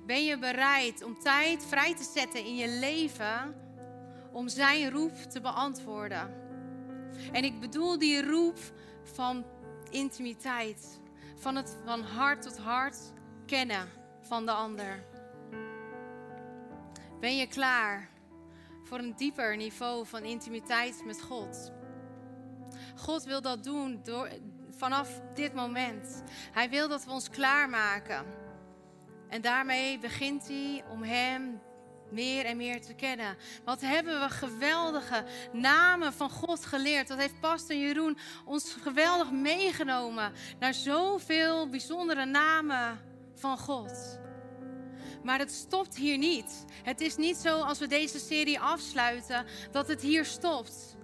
Ben 0.07 0.25
je 0.25 0.39
bereid 0.39 1.03
om 1.03 1.19
tijd 1.19 1.65
vrij 1.65 1.95
te 1.95 2.11
zetten 2.15 2.45
in 2.45 2.57
je 2.57 2.69
leven 2.69 3.55
om 4.33 4.49
zijn 4.49 4.91
roep 4.91 5.15
te 5.17 5.41
beantwoorden? 5.41 6.45
En 7.33 7.45
ik 7.45 7.61
bedoel 7.61 7.99
die 7.99 8.27
roep 8.27 8.59
van 9.03 9.45
intimiteit, 9.91 11.01
van 11.37 11.57
het 11.57 11.77
van 11.85 12.03
hart 12.03 12.43
tot 12.43 12.59
hart 12.59 12.97
kennen 13.47 13.89
van 14.21 14.47
de 14.47 14.53
ander. 14.53 15.05
Ben 17.21 17.37
je 17.37 17.47
klaar 17.47 18.09
voor 18.83 18.99
een 18.99 19.17
dieper 19.17 19.57
niveau 19.57 20.07
van 20.07 20.23
intimiteit 20.23 21.03
met 21.05 21.23
God? 21.23 21.73
God 22.97 23.25
wil 23.25 23.43
dat 23.43 23.65
doen 23.65 24.01
door, 24.03 24.29
vanaf 24.71 25.21
dit 25.35 25.55
moment. 25.55 26.23
Hij 26.53 26.71
wil 26.71 26.89
dat 26.89 27.05
we 27.05 27.11
ons 27.11 27.31
klaarmaken. 27.31 28.25
En 29.29 29.41
daarmee 29.41 29.99
begint 29.99 30.49
hij 30.49 30.85
om 30.91 31.03
Hem 31.03 31.61
meer 32.11 32.45
en 32.45 32.57
meer 32.57 32.81
te 32.83 32.95
kennen. 32.95 33.37
Wat 33.65 33.81
hebben 33.81 34.21
we 34.21 34.29
geweldige 34.29 35.25
namen 35.53 36.13
van 36.13 36.31
God 36.31 36.65
geleerd. 36.65 37.09
Dat 37.09 37.19
heeft 37.19 37.41
Pastor 37.41 37.77
Jeroen 37.77 38.19
ons 38.45 38.77
geweldig 38.83 39.31
meegenomen 39.31 40.33
naar 40.59 40.75
zoveel 40.75 41.69
bijzondere 41.69 42.25
namen 42.25 42.99
van 43.35 43.59
God. 43.59 44.19
Maar 45.27 45.39
het 45.39 45.53
stopt 45.53 45.97
hier 45.97 46.19
niet. 46.19 46.65
Het 46.83 47.01
is 47.01 47.17
niet 47.17 47.37
zo 47.37 47.61
als 47.61 47.79
we 47.79 47.87
deze 47.87 48.19
serie 48.19 48.61
afsluiten 48.61 49.47
dat 49.71 49.89
het 49.89 50.03
hier 50.03 50.25
stopt. 50.25 50.97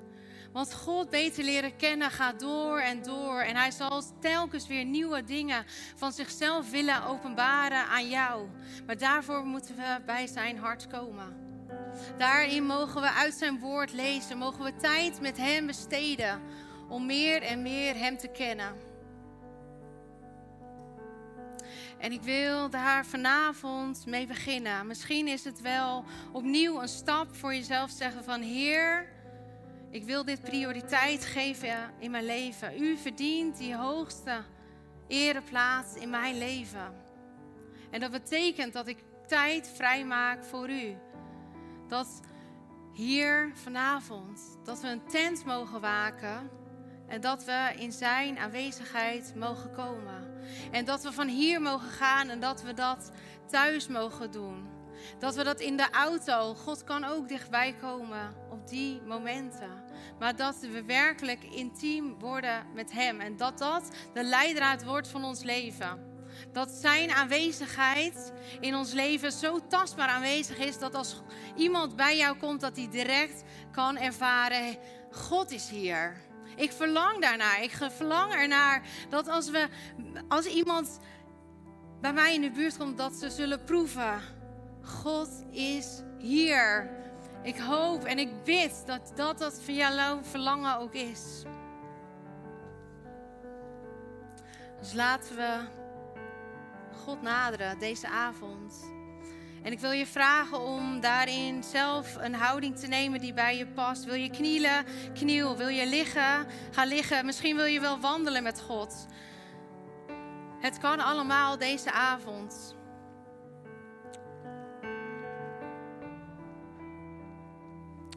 Want 0.53 0.75
God 0.75 1.11
beter 1.11 1.45
leren 1.45 1.77
kennen 1.77 2.11
gaat 2.11 2.41
door 2.41 2.79
en 2.79 3.03
door. 3.03 3.41
En 3.41 3.57
hij 3.57 3.71
zal 3.71 4.03
telkens 4.21 4.67
weer 4.67 4.85
nieuwe 4.85 5.25
dingen 5.25 5.65
van 5.97 6.13
zichzelf 6.13 6.71
willen 6.71 7.05
openbaren 7.05 7.87
aan 7.87 8.09
jou. 8.09 8.49
Maar 8.87 8.99
daarvoor 8.99 9.45
moeten 9.45 9.77
we 9.77 10.01
bij 10.07 10.27
zijn 10.27 10.59
hart 10.59 10.87
komen. 10.87 11.37
Daarin 12.19 12.65
mogen 12.65 13.01
we 13.01 13.11
uit 13.13 13.35
zijn 13.35 13.59
woord 13.59 13.93
lezen. 13.93 14.39
Mogen 14.39 14.65
we 14.65 14.77
tijd 14.77 15.21
met 15.21 15.37
hem 15.37 15.67
besteden. 15.67 16.41
Om 16.89 17.07
meer 17.07 17.43
en 17.43 17.63
meer 17.63 17.97
hem 17.97 18.19
te 18.19 18.29
kennen. 18.29 18.92
En 22.03 22.13
ik 22.13 22.23
wil 22.23 22.71
daar 22.71 23.07
vanavond 23.07 24.07
mee 24.07 24.27
beginnen. 24.27 24.87
Misschien 24.87 25.29
is 25.29 25.45
het 25.45 25.61
wel 25.61 26.05
opnieuw 26.33 26.81
een 26.81 26.89
stap 26.89 27.37
voor 27.37 27.55
jezelf 27.55 27.91
zeggen 27.91 28.25
van 28.25 28.41
Heer, 28.41 29.09
ik 29.91 30.05
wil 30.05 30.25
dit 30.25 30.41
prioriteit 30.41 31.25
geven 31.25 31.91
in 31.99 32.11
mijn 32.11 32.25
leven. 32.25 32.83
U 32.83 32.97
verdient 32.97 33.59
die 33.59 33.77
hoogste 33.77 34.43
ereplaats 35.09 35.95
in 35.95 36.11
mijn 36.11 36.39
leven. 36.39 36.95
En 37.91 38.01
dat 38.01 38.11
betekent 38.11 38.73
dat 38.73 38.87
ik 38.87 38.99
tijd 39.27 39.73
vrijmaak 39.75 40.45
voor 40.45 40.71
u. 40.71 40.97
Dat 41.89 42.21
hier 42.93 43.53
vanavond, 43.55 44.41
dat 44.65 44.81
we 44.81 44.89
een 44.89 45.07
tent 45.07 45.45
mogen 45.45 45.81
waken 45.81 46.51
en 47.13 47.21
dat 47.21 47.45
we 47.45 47.73
in 47.77 47.93
zijn 47.93 48.39
aanwezigheid 48.39 49.33
mogen 49.37 49.73
komen. 49.73 50.45
En 50.71 50.85
dat 50.85 51.03
we 51.03 51.13
van 51.13 51.29
hier 51.29 51.61
mogen 51.61 51.91
gaan 51.91 52.29
en 52.29 52.41
dat 52.41 52.63
we 52.63 52.75
dat 52.75 53.11
thuis 53.47 53.89
mogen 53.89 54.31
doen. 54.31 54.69
Dat 55.19 55.35
we 55.35 55.45
dat 55.45 55.61
in 55.61 55.77
de 55.77 55.91
auto, 55.91 56.55
God 56.55 56.85
kan 56.85 57.05
ook 57.05 57.29
dichtbij 57.29 57.75
komen 57.81 58.35
op 58.51 58.69
die 58.69 59.03
momenten. 59.03 59.85
Maar 60.19 60.37
dat 60.37 60.61
we 60.61 60.85
werkelijk 60.85 61.45
intiem 61.45 62.19
worden 62.19 62.67
met 62.75 62.93
Hem. 62.93 63.21
En 63.21 63.37
dat 63.37 63.59
dat 63.59 63.91
de 64.15 64.25
leidraad 64.25 64.85
wordt 64.85 65.09
van 65.09 65.25
ons 65.25 65.43
leven. 65.43 66.11
Dat 66.53 66.71
Zijn 66.71 67.11
aanwezigheid 67.11 68.33
in 68.61 68.75
ons 68.75 68.93
leven 68.93 69.33
zo 69.33 69.67
tastbaar 69.69 70.09
aanwezig 70.09 70.59
is 70.59 70.79
dat 70.79 70.95
als 70.95 71.23
iemand 71.57 71.97
bij 71.97 72.17
jou 72.17 72.37
komt, 72.37 72.61
dat 72.61 72.77
hij 72.77 72.89
direct 72.91 73.43
kan 73.73 73.99
ervaren: 73.99 74.77
God 75.11 75.51
is 75.51 75.69
hier. 75.69 76.31
Ik 76.57 76.73
verlang 76.73 77.21
daarnaar. 77.21 77.63
Ik 77.63 77.71
verlang 77.91 78.33
ernaar 78.33 78.83
dat 79.09 79.29
als, 79.29 79.51
we, 79.51 79.69
als 80.29 80.47
iemand 80.47 80.99
bij 82.01 82.13
mij 82.13 82.35
in 82.35 82.41
de 82.41 82.51
buurt 82.51 82.77
komt, 82.77 82.97
dat 82.97 83.15
ze 83.15 83.31
zullen 83.31 83.65
proeven 83.65 84.21
God 84.83 85.45
is 85.51 86.03
hier. 86.19 86.91
Ik 87.43 87.59
hoop 87.59 88.05
en 88.05 88.19
ik 88.19 88.45
bid 88.45 88.83
dat 88.87 89.13
dat, 89.15 89.39
dat 89.39 89.61
voor 89.63 89.75
jouw 89.75 90.23
verlangen 90.23 90.79
ook 90.79 90.95
is. 90.95 91.43
Dus 94.81 94.93
laten 94.93 95.37
we 95.37 95.61
God 97.05 97.23
naderen 97.23 97.79
deze 97.79 98.09
avond. 98.09 98.75
En 99.63 99.73
ik 99.73 99.81
wil 99.81 99.91
je 99.91 100.07
vragen 100.07 100.61
om 100.61 101.01
daarin 101.01 101.63
zelf 101.63 102.17
een 102.17 102.35
houding 102.35 102.77
te 102.77 102.87
nemen 102.87 103.21
die 103.21 103.33
bij 103.33 103.57
je 103.57 103.67
past. 103.67 104.05
Wil 104.05 104.15
je 104.15 104.31
knielen? 104.31 104.85
Kniel. 105.15 105.57
Wil 105.57 105.69
je 105.69 105.87
liggen? 105.87 106.47
Ga 106.71 106.85
liggen. 106.85 107.27
Misschien 107.27 107.57
wil 107.57 107.65
je 107.65 107.81
wel 107.81 108.01
wandelen 108.01 108.43
met 108.43 108.61
God. 108.61 109.07
Het 110.61 110.79
kan 110.79 111.01
allemaal 111.01 111.59
deze 111.59 111.93
avond. 111.93 112.77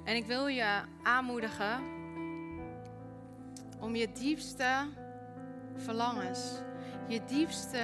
En 0.04 0.16
ik 0.16 0.26
wil 0.26 0.48
je 0.48 0.82
aanmoedigen 1.04 1.80
om 3.80 3.96
je 3.96 4.12
diepste 4.12 4.88
verlangens, 5.76 6.52
je 7.08 7.22
diepste 7.24 7.80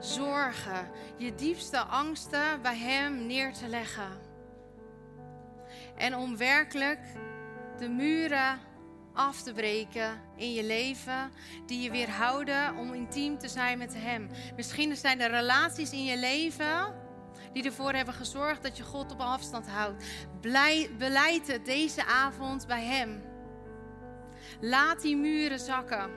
zorgen, 0.00 0.90
je 1.16 1.34
diepste 1.34 1.78
angsten 1.78 2.62
bij 2.62 2.76
Hem 2.76 3.26
neer 3.26 3.52
te 3.52 3.68
leggen. 3.68 4.26
En 5.96 6.16
om 6.16 6.36
werkelijk 6.36 7.00
de 7.78 7.88
muren 7.88 8.58
af 9.12 9.42
te 9.42 9.52
breken 9.52 10.20
in 10.36 10.52
je 10.52 10.64
leven 10.64 11.32
die 11.66 11.82
je 11.82 11.90
weerhouden 11.90 12.76
om 12.76 12.94
intiem 12.94 13.38
te 13.38 13.48
zijn 13.48 13.78
met 13.78 13.94
Hem. 13.94 14.30
Misschien 14.56 14.96
zijn 14.96 15.20
er 15.20 15.30
relaties 15.30 15.90
in 15.90 16.04
je 16.04 16.18
leven 16.18 16.94
die 17.52 17.64
ervoor 17.64 17.92
hebben 17.92 18.14
gezorgd 18.14 18.62
dat 18.62 18.76
je 18.76 18.82
God 18.82 19.12
op 19.12 19.20
afstand 19.20 19.68
houdt. 19.68 20.04
Beleid 20.98 21.46
het 21.46 21.64
deze 21.64 22.04
avond 22.04 22.66
bij 22.66 22.84
Hem. 22.84 23.22
Laat 24.60 25.02
die 25.02 25.16
muren 25.16 25.58
zakken. 25.58 26.10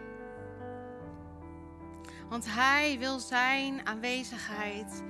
Want 2.31 2.45
Hij 2.53 2.95
wil 2.99 3.19
Zijn 3.19 3.87
aanwezigheid 3.87 5.03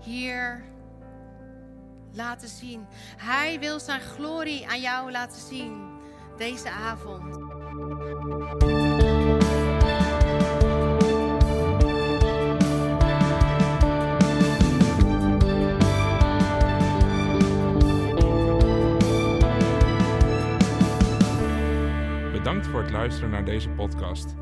hier 0.00 0.64
laten 2.12 2.48
zien. 2.48 2.86
Hij 3.16 3.58
wil 3.60 3.80
Zijn 3.80 4.00
glorie 4.00 4.68
aan 4.68 4.80
jou 4.80 5.10
laten 5.10 5.40
zien 5.40 5.90
deze 6.36 6.70
avond. 6.70 7.38
Bedankt 22.32 22.66
voor 22.66 22.82
het 22.82 22.90
luisteren 22.90 23.30
naar 23.30 23.44
deze 23.44 23.68
podcast. 23.68 24.41